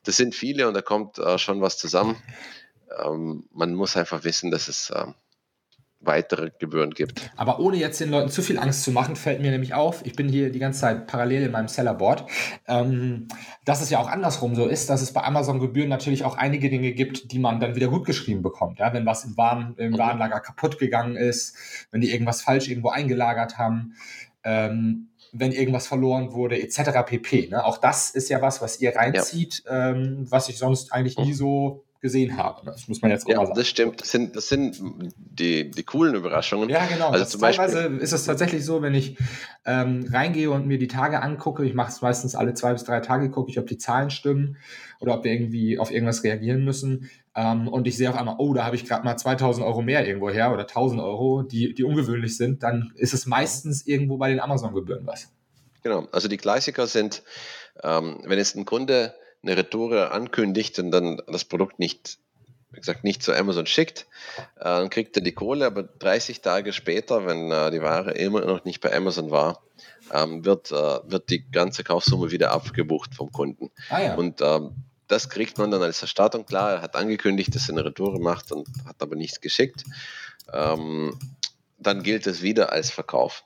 das 0.06 0.16
sind 0.16 0.36
viele 0.36 0.68
und 0.68 0.74
da 0.74 0.82
kommt 0.82 1.20
schon 1.38 1.60
was 1.60 1.78
zusammen. 1.78 2.16
Ähm, 3.04 3.46
man 3.52 3.74
muss 3.74 3.98
einfach 3.98 4.24
wissen, 4.24 4.52
dass 4.52 4.68
es 4.68 4.92
ähm, 4.96 5.16
weitere 6.06 6.52
Gebühren 6.60 6.92
gibt. 6.92 7.32
Aber 7.36 7.60
ohne 7.60 7.78
jetzt 7.78 8.00
den 8.00 8.10
Leuten 8.10 8.30
zu 8.30 8.42
viel 8.42 8.60
Angst 8.60 8.84
zu 8.84 8.92
machen, 8.92 9.16
fällt 9.16 9.42
mir 9.42 9.52
nämlich 9.52 9.74
auf, 9.74 10.06
ich 10.06 10.16
bin 10.16 10.30
hier 10.30 10.52
die 10.52 10.60
ganze 10.60 10.82
Zeit 10.82 11.08
parallel 11.08 11.44
in 11.44 11.52
meinem 11.52 11.68
Sellerboard, 11.68 12.26
ähm, 12.68 13.28
dass 13.66 13.82
es 13.82 13.90
ja 13.90 14.00
auch 14.00 14.08
andersrum 14.08 14.56
so 14.56 14.66
ist, 14.66 14.90
dass 14.90 15.02
es 15.02 15.14
bei 15.14 15.24
Amazon-Gebühren 15.24 15.90
natürlich 15.90 16.24
auch 16.26 16.38
einige 16.38 16.70
Dinge 16.70 16.92
gibt, 16.92 17.32
die 17.32 17.40
man 17.40 17.60
dann 17.60 17.76
wieder 17.76 17.88
gut 17.88 18.06
geschrieben 18.06 18.42
bekommt. 18.42 18.80
Ja? 18.80 18.94
Wenn 18.94 19.06
was 19.06 19.26
im, 19.26 19.38
Waren, 19.38 19.76
im 19.78 19.92
mhm. 19.92 19.98
Warenlager 19.98 20.40
kaputt 20.40 20.80
gegangen 20.80 21.16
ist, 21.16 21.56
wenn 21.92 22.02
die 22.02 22.12
irgendwas 22.12 22.42
falsch 22.42 22.68
irgendwo 22.68 22.90
eingelagert 22.90 23.58
haben. 23.58 23.96
Ähm, 24.44 25.10
wenn 25.34 25.52
irgendwas 25.52 25.88
verloren 25.88 26.34
wurde, 26.34 26.62
etc. 26.62 27.04
pp. 27.06 27.50
Ne? 27.50 27.66
Auch 27.66 27.80
das 27.80 28.12
ist 28.12 28.30
ja 28.30 28.42
was, 28.42 28.62
was 28.62 28.80
ihr 28.80 28.96
reinzieht, 28.96 29.64
ja. 29.66 29.90
ähm, 29.90 30.28
was 30.30 30.48
ich 30.48 30.60
sonst 30.60 30.94
eigentlich 30.94 31.18
nie 31.18 31.32
mhm. 31.32 31.34
so 31.34 31.84
gesehen 32.04 32.36
habe. 32.36 32.66
Das 32.66 32.90
muss 32.90 33.02
man 33.02 33.12
jetzt 33.12 33.26
auch 33.26 33.30
ja, 33.30 33.38
mal 33.38 33.46
sagen. 33.48 33.58
Das 33.58 33.68
stimmt. 33.68 34.02
Das 34.02 34.12
sind, 34.12 34.36
das 34.36 34.50
sind 34.50 34.78
die, 35.16 35.72
die 35.72 35.84
coolen 35.84 36.16
Überraschungen. 36.16 36.70
Ja, 36.70 36.86
genau. 36.86 37.10
Also 37.12 37.24
zum 37.24 37.40
teilweise 37.40 37.84
Beispiel, 37.84 37.98
ist 38.00 38.12
es 38.12 38.26
tatsächlich 38.26 38.66
so, 38.66 38.82
wenn 38.82 38.94
ich 38.94 39.18
ähm, 39.66 40.06
reingehe 40.12 40.52
und 40.52 40.68
mir 40.68 40.78
die 40.78 40.90
Tage 40.90 41.22
angucke, 41.22 41.64
ich 41.64 41.74
mache 41.74 41.92
es 41.92 42.02
meistens 42.02 42.36
alle 42.36 42.54
zwei 42.56 42.74
bis 42.74 42.84
drei 42.84 43.00
Tage, 43.00 43.32
gucke 43.32 43.50
ich, 43.50 43.58
ob 43.58 43.68
die 43.68 43.78
Zahlen 43.78 44.10
stimmen 44.10 44.58
oder 45.00 45.16
ob 45.16 45.24
wir 45.24 45.32
irgendwie 45.32 45.80
auf 45.80 45.92
irgendwas 45.92 46.26
reagieren 46.26 46.66
müssen. 46.66 47.10
Ähm, 47.36 47.70
und 47.70 47.88
ich 47.88 47.96
sehe 47.96 48.10
auf 48.10 48.18
einmal, 48.18 48.36
oh, 48.38 48.54
da 48.54 48.66
habe 48.66 48.76
ich 48.76 48.86
gerade 48.86 49.06
mal 49.06 49.16
2000 49.16 49.66
Euro 49.66 49.82
mehr 49.82 50.06
irgendwo 50.06 50.30
her 50.30 50.52
oder 50.52 50.64
1000 50.64 51.02
Euro, 51.02 51.42
die, 51.42 51.74
die 51.74 51.86
ungewöhnlich 51.86 52.36
sind, 52.36 52.64
dann 52.64 52.92
ist 52.96 53.14
es 53.14 53.26
meistens 53.26 53.88
irgendwo 53.88 54.18
bei 54.18 54.30
den 54.30 54.42
Amazon-Gebühren 54.42 55.08
was. 55.08 55.32
Genau. 55.84 56.10
Also 56.12 56.28
die 56.28 56.38
Klassiker 56.38 56.86
sind, 56.86 57.24
ähm, 57.82 58.20
wenn 58.26 58.40
es 58.40 58.56
ein 58.56 58.66
Kunde 58.66 59.16
eine 59.44 59.58
Retoure 59.58 60.12
ankündigt 60.12 60.80
und 60.80 60.92
dann 60.92 61.22
das 61.28 61.46
Produkt 61.46 61.80
nicht 61.80 62.18
wie 62.74 62.80
gesagt, 62.80 63.04
nicht 63.04 63.22
zu 63.22 63.34
Amazon 63.34 63.68
schickt, 63.68 64.08
äh, 64.58 64.64
dann 64.64 64.90
kriegt 64.90 65.16
er 65.16 65.22
die 65.22 65.32
Kohle, 65.32 65.68
aber 65.68 65.84
30 65.84 66.42
Tage 66.42 66.74
später, 66.74 67.26
wenn 67.26 67.52
äh, 67.52 67.70
die 67.70 67.82
Ware 67.82 68.12
immer 68.12 68.42
noch 68.42 68.66
nicht 68.66 68.82
bei 68.82 68.92
Amazon 68.96 69.30
war, 69.30 69.62
ähm, 70.12 70.44
wird, 70.44 70.72
äh, 70.72 70.76
wird 70.76 71.30
die 71.30 71.50
ganze 71.52 71.84
Kaufsumme 71.84 72.32
wieder 72.32 72.52
abgebucht 72.52 73.14
vom 73.16 73.32
Kunden. 73.32 73.70
Ah, 73.90 74.02
ja. 74.02 74.16
Und 74.16 74.42
ähm, 74.42 74.72
das 75.08 75.30
kriegt 75.30 75.58
man 75.60 75.70
dann 75.70 75.84
als 75.84 76.02
Erstattung. 76.02 76.46
Klar, 76.46 76.74
er 76.74 76.82
hat 76.82 76.96
angekündigt, 76.96 77.54
dass 77.54 77.70
er 77.70 77.76
eine 77.76 77.86
Retour 77.86 78.20
macht 78.20 78.52
und 78.52 78.68
hat 78.88 79.02
aber 79.02 79.16
nichts 79.16 79.40
geschickt. 79.40 79.84
Ähm, 80.52 81.18
dann 81.78 82.02
gilt 82.02 82.26
es 82.26 82.42
wieder 82.42 82.72
als 82.72 82.90
Verkauf. 82.90 83.44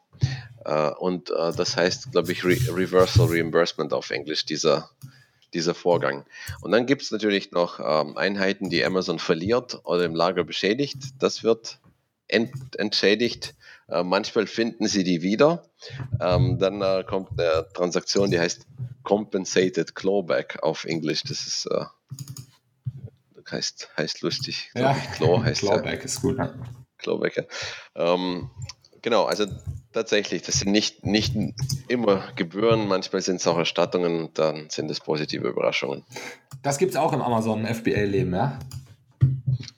Äh, 0.63 0.91
und 0.91 1.31
äh, 1.31 1.51
das 1.51 1.75
heißt, 1.75 2.12
glaube 2.12 2.31
ich, 2.31 2.45
Re 2.45 2.57
Reversal 2.69 3.27
Reimbursement 3.29 3.91
auf 3.91 4.10
Englisch, 4.12 4.45
dieser, 4.45 4.89
dieser 5.53 5.73
Vorgang. 5.73 6.25
Und 6.62 6.71
dann 6.71 6.86
gibt 6.86 7.01
es 7.01 7.12
natürlich 7.12 7.51
noch 7.51 7.79
ähm, 7.79 8.17
Einheiten, 8.17 8.69
die 8.69 8.83
Amazon 8.83 9.19
verliert 9.19 9.79
oder 9.83 10.05
im 10.05 10.15
Lager 10.15 10.43
beschädigt. 10.43 10.97
Das 11.19 11.43
wird 11.43 11.79
ent 12.27 12.51
entschädigt. 12.77 13.55
Äh, 13.88 14.03
manchmal 14.03 14.47
finden 14.47 14.88
sie 14.88 15.03
die 15.03 15.21
wieder. 15.21 15.63
Ähm, 16.19 16.60
dann 16.60 16.81
äh, 16.81 17.03
kommt 17.07 17.39
eine 17.39 17.67
Transaktion, 17.73 18.29
die 18.29 18.39
heißt 18.39 18.67
Compensated 19.03 19.95
Clawback 19.95 20.60
auf 20.62 20.83
Englisch. 20.83 21.23
Das 21.23 21.47
ist 21.47 21.67
äh, 21.67 21.86
heißt, 23.51 23.89
heißt 23.97 24.21
lustig. 24.21 24.71
Ja, 24.75 24.93
Claw 25.15 25.43
heißt 25.43 25.62
Clawback 25.62 25.99
ja. 25.99 26.05
ist 26.05 26.21
gut. 26.21 26.38
Clawback, 26.97 27.38
ja. 27.38 27.43
Ähm, 27.95 28.49
genau, 29.08 29.24
also 29.24 29.46
tatsächlich, 29.93 30.41
das 30.41 30.60
sind 30.60 30.74
nicht, 30.74 31.06
nicht 31.06 31.34
immer 31.88 32.30
Gebühren, 32.36 32.89
manchmal 32.89 33.22
sind 33.22 33.38
es 33.38 33.48
auch 33.48 33.58
Erstattungen 33.58 34.20
und 34.20 34.38
dann 34.38 34.70
sind 34.70 34.91
es 34.91 35.00
positive 35.00 35.48
Überraschungen. 35.48 36.04
Das 36.62 36.78
gibt 36.78 36.91
es 36.91 36.98
auch 36.98 37.13
im 37.13 37.22
Amazon 37.22 37.65
FBA-Leben, 37.65 38.34
ja? 38.34 38.60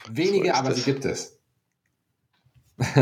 Wenige, 0.09 0.47
so 0.47 0.53
aber 0.55 0.73
sie 0.73 0.81
gibt 0.81 1.05
es. 1.05 1.37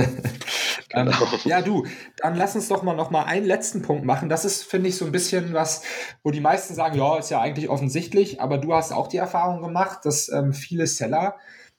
genau. 0.90 1.14
ja, 1.46 1.62
du, 1.62 1.86
dann 2.18 2.36
lass 2.36 2.56
uns 2.56 2.68
doch 2.68 2.84
mal 2.84 2.94
noch 2.94 3.10
mal 3.10 3.24
einen 3.24 3.46
letzten 3.46 3.82
Punkt 3.82 4.04
machen. 4.04 4.28
Das 4.28 4.44
ist, 4.44 4.64
finde 4.64 4.90
ich, 4.90 4.98
so 4.98 5.06
ein 5.06 5.14
bisschen 5.14 5.54
was, 5.54 5.84
wo 6.24 6.32
die 6.32 6.42
meisten 6.42 6.76
sagen, 6.76 6.98
ja, 6.98 7.18
ist 7.18 7.30
ja 7.30 7.40
eigentlich 7.40 7.70
offensichtlich, 7.70 8.42
aber 8.42 8.58
du 8.58 8.74
hast 8.74 8.92
auch 8.92 9.08
die 9.08 9.16
Erfahrung 9.16 9.62
gemacht, 9.62 10.00
dass 10.04 10.28
ähm, 10.28 10.52
viele 10.52 10.88
Seller 10.88 11.38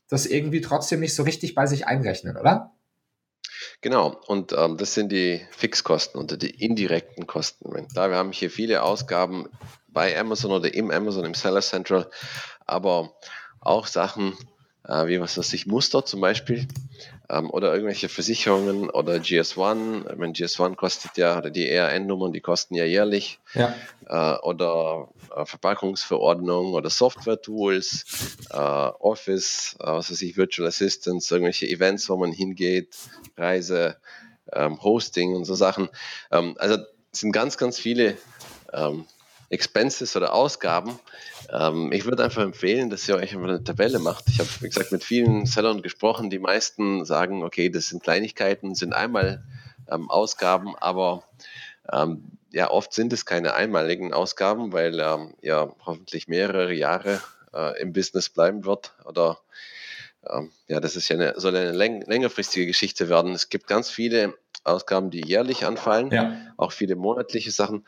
das 0.08 0.24
irgendwie 0.24 0.62
trotzdem 0.62 1.00
nicht 1.00 1.14
so 1.14 1.22
richtig 1.22 1.54
bei 1.54 1.66
sich 1.66 1.86
einrechnen, 1.86 2.38
oder? 2.38 2.72
Genau, 3.80 4.20
und 4.26 4.52
ähm, 4.52 4.76
das 4.76 4.94
sind 4.94 5.12
die 5.12 5.46
Fixkosten 5.50 6.20
oder 6.20 6.36
die 6.36 6.50
indirekten 6.50 7.26
Kosten. 7.26 7.86
Da 7.94 8.10
wir 8.10 8.16
haben 8.16 8.32
hier 8.32 8.50
viele 8.50 8.82
Ausgaben 8.82 9.48
bei 9.88 10.18
Amazon 10.18 10.50
oder 10.50 10.74
im 10.74 10.90
Amazon, 10.90 11.24
im 11.24 11.34
Seller 11.34 11.62
Central, 11.62 12.10
aber 12.66 13.14
auch 13.60 13.86
Sachen 13.86 14.36
äh, 14.88 15.06
wie 15.06 15.20
was 15.20 15.38
weiß 15.38 15.52
ich, 15.52 15.66
Muster 15.66 16.04
zum 16.04 16.20
Beispiel 16.20 16.66
ähm, 17.30 17.50
oder 17.50 17.72
irgendwelche 17.72 18.08
Versicherungen 18.08 18.90
oder 18.90 19.14
GS1. 19.14 20.10
Ich 20.10 20.16
meine, 20.18 20.32
GS1 20.32 20.76
kostet 20.76 21.16
ja, 21.16 21.38
oder 21.38 21.50
die 21.50 21.68
ERN-Nummern, 21.68 22.32
die 22.32 22.40
kosten 22.40 22.74
ja 22.74 22.84
jährlich. 22.84 23.38
Ja. 23.54 23.74
Äh, 24.06 24.38
oder 24.40 25.08
äh, 25.34 25.44
Verpackungsverordnung 25.44 26.72
oder 26.72 26.90
Software-Tools, 26.90 28.36
äh, 28.50 28.56
Office, 28.56 29.76
äh, 29.80 29.86
was 29.86 30.10
weiß 30.10 30.22
ich, 30.22 30.36
Virtual 30.36 30.68
Assistants, 30.68 31.30
irgendwelche 31.30 31.66
Events, 31.66 32.08
wo 32.08 32.16
man 32.16 32.32
hingeht, 32.32 32.96
Reise, 33.36 33.96
ähm, 34.52 34.82
Hosting 34.82 35.34
und 35.34 35.44
so 35.44 35.54
Sachen. 35.54 35.88
Ähm, 36.30 36.54
also 36.58 36.76
es 37.12 37.20
sind 37.20 37.32
ganz, 37.32 37.58
ganz 37.58 37.78
viele 37.78 38.16
ähm, 38.72 39.06
Expenses 39.50 40.16
oder 40.16 40.34
Ausgaben. 40.34 40.98
Ähm, 41.50 41.92
ich 41.92 42.04
würde 42.04 42.24
einfach 42.24 42.42
empfehlen, 42.42 42.90
dass 42.90 43.08
ihr 43.08 43.16
euch 43.16 43.34
einfach 43.34 43.48
eine 43.48 43.64
Tabelle 43.64 43.98
macht. 43.98 44.24
Ich 44.28 44.38
habe, 44.38 44.48
wie 44.60 44.68
gesagt, 44.68 44.92
mit 44.92 45.04
vielen 45.04 45.46
Sellern 45.46 45.82
gesprochen. 45.82 46.30
Die 46.30 46.38
meisten 46.38 47.04
sagen, 47.04 47.42
okay, 47.42 47.70
das 47.70 47.88
sind 47.88 48.02
Kleinigkeiten, 48.02 48.74
sind 48.74 48.92
einmal 48.92 49.44
ähm, 49.90 50.10
Ausgaben, 50.10 50.76
aber 50.76 51.24
ähm, 51.92 52.24
ja, 52.50 52.70
oft 52.70 52.92
sind 52.92 53.12
es 53.12 53.26
keine 53.26 53.54
einmaligen 53.54 54.12
Ausgaben, 54.12 54.72
weil 54.72 55.00
ähm, 55.00 55.34
ja 55.42 55.72
hoffentlich 55.84 56.28
mehrere 56.28 56.72
Jahre 56.72 57.20
äh, 57.54 57.80
im 57.80 57.92
Business 57.92 58.28
bleiben 58.28 58.64
wird 58.64 58.92
oder 59.04 59.38
ähm, 60.28 60.50
ja, 60.66 60.80
das 60.80 60.96
ist 60.96 61.08
ja 61.08 61.16
eine, 61.16 61.34
soll 61.38 61.56
eine 61.56 61.72
läng 61.72 62.02
längerfristige 62.02 62.66
Geschichte 62.66 63.08
werden. 63.08 63.32
Es 63.32 63.48
gibt 63.48 63.66
ganz 63.66 63.90
viele 63.90 64.34
Ausgaben, 64.64 65.10
die 65.10 65.26
jährlich 65.26 65.64
anfallen, 65.64 66.10
ja. 66.10 66.36
auch 66.56 66.72
viele 66.72 66.96
monatliche 66.96 67.50
Sachen. 67.50 67.86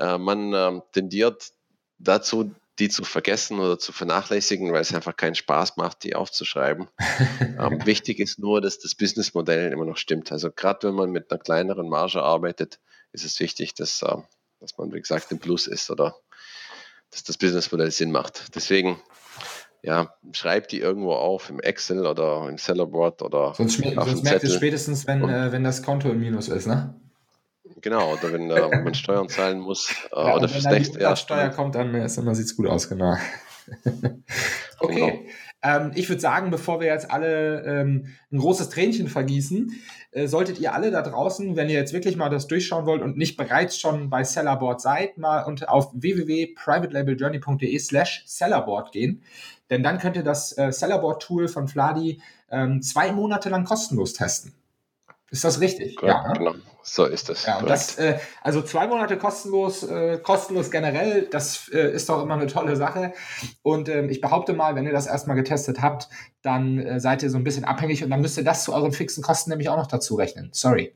Äh, 0.00 0.18
man 0.18 0.52
äh, 0.52 0.80
tendiert 0.92 1.52
dazu, 1.98 2.54
die 2.78 2.88
zu 2.88 3.04
vergessen 3.04 3.60
oder 3.60 3.78
zu 3.78 3.92
vernachlässigen, 3.92 4.72
weil 4.72 4.80
es 4.80 4.94
einfach 4.94 5.14
keinen 5.14 5.34
Spaß 5.34 5.76
macht, 5.76 6.02
die 6.02 6.16
aufzuschreiben. 6.16 6.88
ähm, 7.40 7.84
wichtig 7.84 8.18
ist 8.18 8.38
nur, 8.38 8.60
dass 8.62 8.78
das 8.78 8.94
Businessmodell 8.94 9.70
immer 9.70 9.84
noch 9.84 9.98
stimmt. 9.98 10.32
Also 10.32 10.50
gerade 10.50 10.88
wenn 10.88 10.94
man 10.94 11.10
mit 11.10 11.30
einer 11.30 11.38
kleineren 11.38 11.88
Marge 11.88 12.22
arbeitet, 12.22 12.80
ist 13.12 13.24
es 13.24 13.38
wichtig, 13.38 13.74
dass, 13.74 14.02
äh, 14.02 14.16
dass 14.60 14.78
man, 14.78 14.92
wie 14.92 15.00
gesagt, 15.00 15.30
im 15.30 15.38
Plus 15.38 15.66
ist 15.66 15.90
oder 15.90 16.16
dass 17.10 17.22
das 17.22 17.36
Businessmodell 17.36 17.90
Sinn 17.90 18.12
macht. 18.12 18.54
Deswegen, 18.54 19.02
ja, 19.82 20.14
schreibt 20.32 20.72
die 20.72 20.80
irgendwo 20.80 21.12
auf 21.12 21.50
im 21.50 21.60
Excel 21.60 22.06
oder 22.06 22.48
im 22.48 22.56
Sellerboard 22.56 23.22
oder 23.22 23.54
sonst, 23.54 23.78
sonst 23.78 24.24
merkt 24.24 24.44
es 24.44 24.54
spätestens, 24.54 25.06
wenn, 25.06 25.28
äh, 25.28 25.52
wenn 25.52 25.64
das 25.64 25.82
Konto 25.82 26.08
im 26.08 26.20
Minus 26.20 26.48
ist, 26.48 26.66
ne? 26.66 26.94
Genau, 27.80 28.12
oder 28.12 28.32
wenn 28.32 28.50
äh, 28.50 28.82
man 28.82 28.94
Steuern 28.94 29.28
zahlen 29.28 29.60
muss 29.60 29.90
äh, 30.12 30.16
ja, 30.16 30.36
oder 30.36 30.48
fürs 30.48 30.64
nächste 30.64 31.00
Jahr. 31.00 31.16
Steuer 31.16 31.48
kommt, 31.50 31.74
dann 31.74 31.94
äh, 31.94 32.08
sieht 32.08 32.46
es 32.46 32.56
gut 32.56 32.66
aus, 32.66 32.88
genau. 32.88 33.16
okay. 34.78 34.94
Genau. 34.94 35.12
Ähm, 35.62 35.92
ich 35.94 36.08
würde 36.08 36.20
sagen, 36.20 36.50
bevor 36.50 36.80
wir 36.80 36.86
jetzt 36.86 37.10
alle 37.10 37.62
ähm, 37.64 38.06
ein 38.32 38.38
großes 38.38 38.70
Tränchen 38.70 39.08
vergießen, 39.08 39.72
äh, 40.12 40.26
solltet 40.26 40.58
ihr 40.58 40.74
alle 40.74 40.90
da 40.90 41.02
draußen, 41.02 41.54
wenn 41.54 41.68
ihr 41.68 41.74
jetzt 41.76 41.92
wirklich 41.92 42.16
mal 42.16 42.30
das 42.30 42.46
durchschauen 42.46 42.86
wollt 42.86 43.02
und 43.02 43.18
nicht 43.18 43.36
bereits 43.36 43.78
schon 43.78 44.08
bei 44.08 44.24
Sellerboard 44.24 44.80
seid, 44.80 45.18
mal 45.18 45.42
und 45.42 45.68
auf 45.68 45.90
www.privatelabeljourney.de 45.92 47.78
slash 47.78 48.22
Sellerboard 48.26 48.92
gehen. 48.92 49.22
Denn 49.68 49.82
dann 49.82 49.98
könnt 49.98 50.16
ihr 50.16 50.24
das 50.24 50.56
äh, 50.56 50.72
Sellerboard-Tool 50.72 51.46
von 51.46 51.68
Fladi 51.68 52.22
ähm, 52.50 52.82
zwei 52.82 53.12
Monate 53.12 53.50
lang 53.50 53.64
kostenlos 53.64 54.14
testen. 54.14 54.52
Ist 55.30 55.44
das 55.44 55.60
richtig? 55.60 56.00
Ja, 56.02 56.08
ja 56.08 56.28
ne? 56.28 56.38
genau. 56.38 56.54
So 56.82 57.04
ist 57.04 57.30
es. 57.30 57.46
Ja, 57.46 57.62
das, 57.62 57.98
äh, 57.98 58.18
also 58.42 58.62
zwei 58.62 58.86
Monate 58.86 59.16
kostenlos, 59.16 59.82
äh, 59.82 60.18
kostenlos 60.18 60.70
generell, 60.70 61.28
das 61.30 61.68
äh, 61.72 61.92
ist 61.92 62.08
doch 62.08 62.22
immer 62.22 62.34
eine 62.34 62.46
tolle 62.46 62.74
Sache. 62.74 63.12
Und 63.62 63.88
ähm, 63.88 64.08
ich 64.08 64.20
behaupte 64.20 64.54
mal, 64.54 64.74
wenn 64.74 64.86
ihr 64.86 64.92
das 64.92 65.06
erstmal 65.06 65.36
getestet 65.36 65.82
habt, 65.82 66.08
dann 66.42 66.78
äh, 66.78 66.98
seid 66.98 67.22
ihr 67.22 67.30
so 67.30 67.36
ein 67.36 67.44
bisschen 67.44 67.64
abhängig 67.64 68.02
und 68.02 68.10
dann 68.10 68.20
müsst 68.20 68.38
ihr 68.38 68.44
das 68.44 68.64
zu 68.64 68.72
euren 68.72 68.92
fixen 68.92 69.22
Kosten 69.22 69.50
nämlich 69.50 69.68
auch 69.68 69.76
noch 69.76 69.86
dazu 69.86 70.14
rechnen. 70.14 70.50
Sorry. 70.52 70.92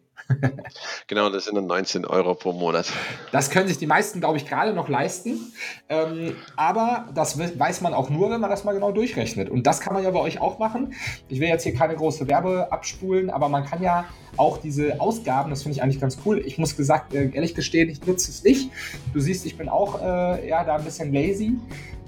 Genau, 1.07 1.31
das 1.31 1.45
sind 1.45 1.55
dann 1.55 1.67
19 1.67 2.05
Euro 2.07 2.35
pro 2.35 2.53
Monat. 2.53 2.87
Das 3.33 3.51
können 3.51 3.69
sich 3.69 3.79
die 3.79 3.87
meisten, 3.87 4.21
glaube 4.21 4.37
ich, 4.37 4.47
gerade 4.47 4.73
noch 4.73 4.89
leisten. 4.89 5.53
Ähm, 5.89 6.37
aber 6.57 7.09
das 7.15 7.39
weiß 7.39 7.81
man 7.81 7.95
auch 7.95 8.11
nur, 8.11 8.31
wenn 8.31 8.41
man 8.41 8.51
das 8.51 8.65
mal 8.65 8.73
genau 8.73 8.93
durchrechnet. 8.93 9.51
Und 9.51 9.67
das 9.67 9.81
kann 9.81 9.93
man 9.93 10.03
ja 10.03 10.11
bei 10.11 10.21
euch 10.21 10.41
auch 10.41 10.59
machen. 10.59 10.95
Ich 11.29 11.41
will 11.41 11.49
jetzt 11.49 11.65
hier 11.65 11.75
keine 11.75 11.95
große 11.95 12.27
Werbe 12.29 12.73
abspulen, 12.73 13.31
aber 13.31 13.49
man 13.49 13.65
kann 13.65 13.83
ja 13.83 14.05
auch 14.37 14.59
diese 14.59 15.01
Ausgaben, 15.01 15.51
das 15.51 15.63
finde 15.63 15.77
ich 15.77 15.83
eigentlich 15.83 16.01
ganz 16.01 16.19
cool. 16.25 16.43
Ich 16.45 16.59
muss 16.59 16.77
gesagt, 16.77 17.15
äh, 17.15 17.31
ehrlich 17.31 17.55
gestehen, 17.55 17.89
ich 17.89 18.05
nutze 18.07 18.31
es 18.31 18.43
nicht. 18.43 18.71
Du 19.13 19.21
siehst, 19.21 19.47
ich 19.47 19.57
bin 19.57 19.69
auch 19.69 20.01
äh, 20.01 20.49
ja, 20.49 20.65
da 20.65 20.77
ein 20.77 20.85
bisschen 20.85 21.13
lazy. 21.13 21.55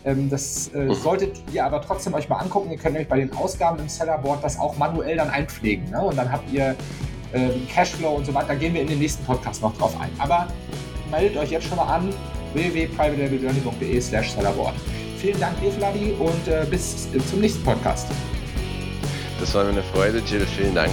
Ähm, 0.04 0.30
das 0.30 0.68
äh, 0.68 0.84
mhm. 0.84 0.94
solltet 0.94 1.36
ihr 1.52 1.64
aber 1.64 1.82
trotzdem 1.82 2.14
euch 2.14 2.28
mal 2.28 2.36
angucken. 2.36 2.70
Ihr 2.70 2.78
könnt 2.78 2.94
nämlich 2.94 3.08
bei 3.08 3.18
den 3.18 3.32
Ausgaben 3.34 3.78
im 3.80 3.88
Sellerboard 3.88 4.42
das 4.42 4.58
auch 4.58 4.76
manuell 4.78 5.16
dann 5.16 5.30
einpflegen. 5.30 5.90
Ne? 5.90 6.00
Und 6.00 6.16
dann 6.16 6.30
habt 6.30 6.50
ihr 6.52 6.76
Cashflow 7.72 8.16
und 8.16 8.26
so 8.26 8.34
weiter. 8.34 8.48
Da 8.48 8.54
gehen 8.54 8.74
wir 8.74 8.82
in 8.82 8.88
den 8.88 8.98
nächsten 8.98 9.24
Podcast 9.24 9.62
noch 9.62 9.76
drauf 9.76 9.98
ein. 10.00 10.10
Aber 10.18 10.48
meldet 11.10 11.36
euch 11.36 11.50
jetzt 11.50 11.66
schon 11.68 11.76
mal 11.76 11.84
an 11.84 12.12
www.privatelabeljourney.de 12.54 14.00
slash 14.00 14.32
sellerboard. 14.32 14.74
Vielen 15.18 15.40
Dank 15.40 15.60
dir, 15.60 15.72
Vladi, 15.72 16.12
und 16.18 16.48
äh, 16.48 16.66
bis 16.68 17.08
zum 17.30 17.40
nächsten 17.40 17.62
Podcast. 17.62 18.08
Das 19.40 19.54
war 19.54 19.64
mir 19.64 19.70
eine 19.70 19.82
Freude, 19.82 20.18
Jill. 20.26 20.46
Vielen 20.46 20.74
Dank. 20.74 20.92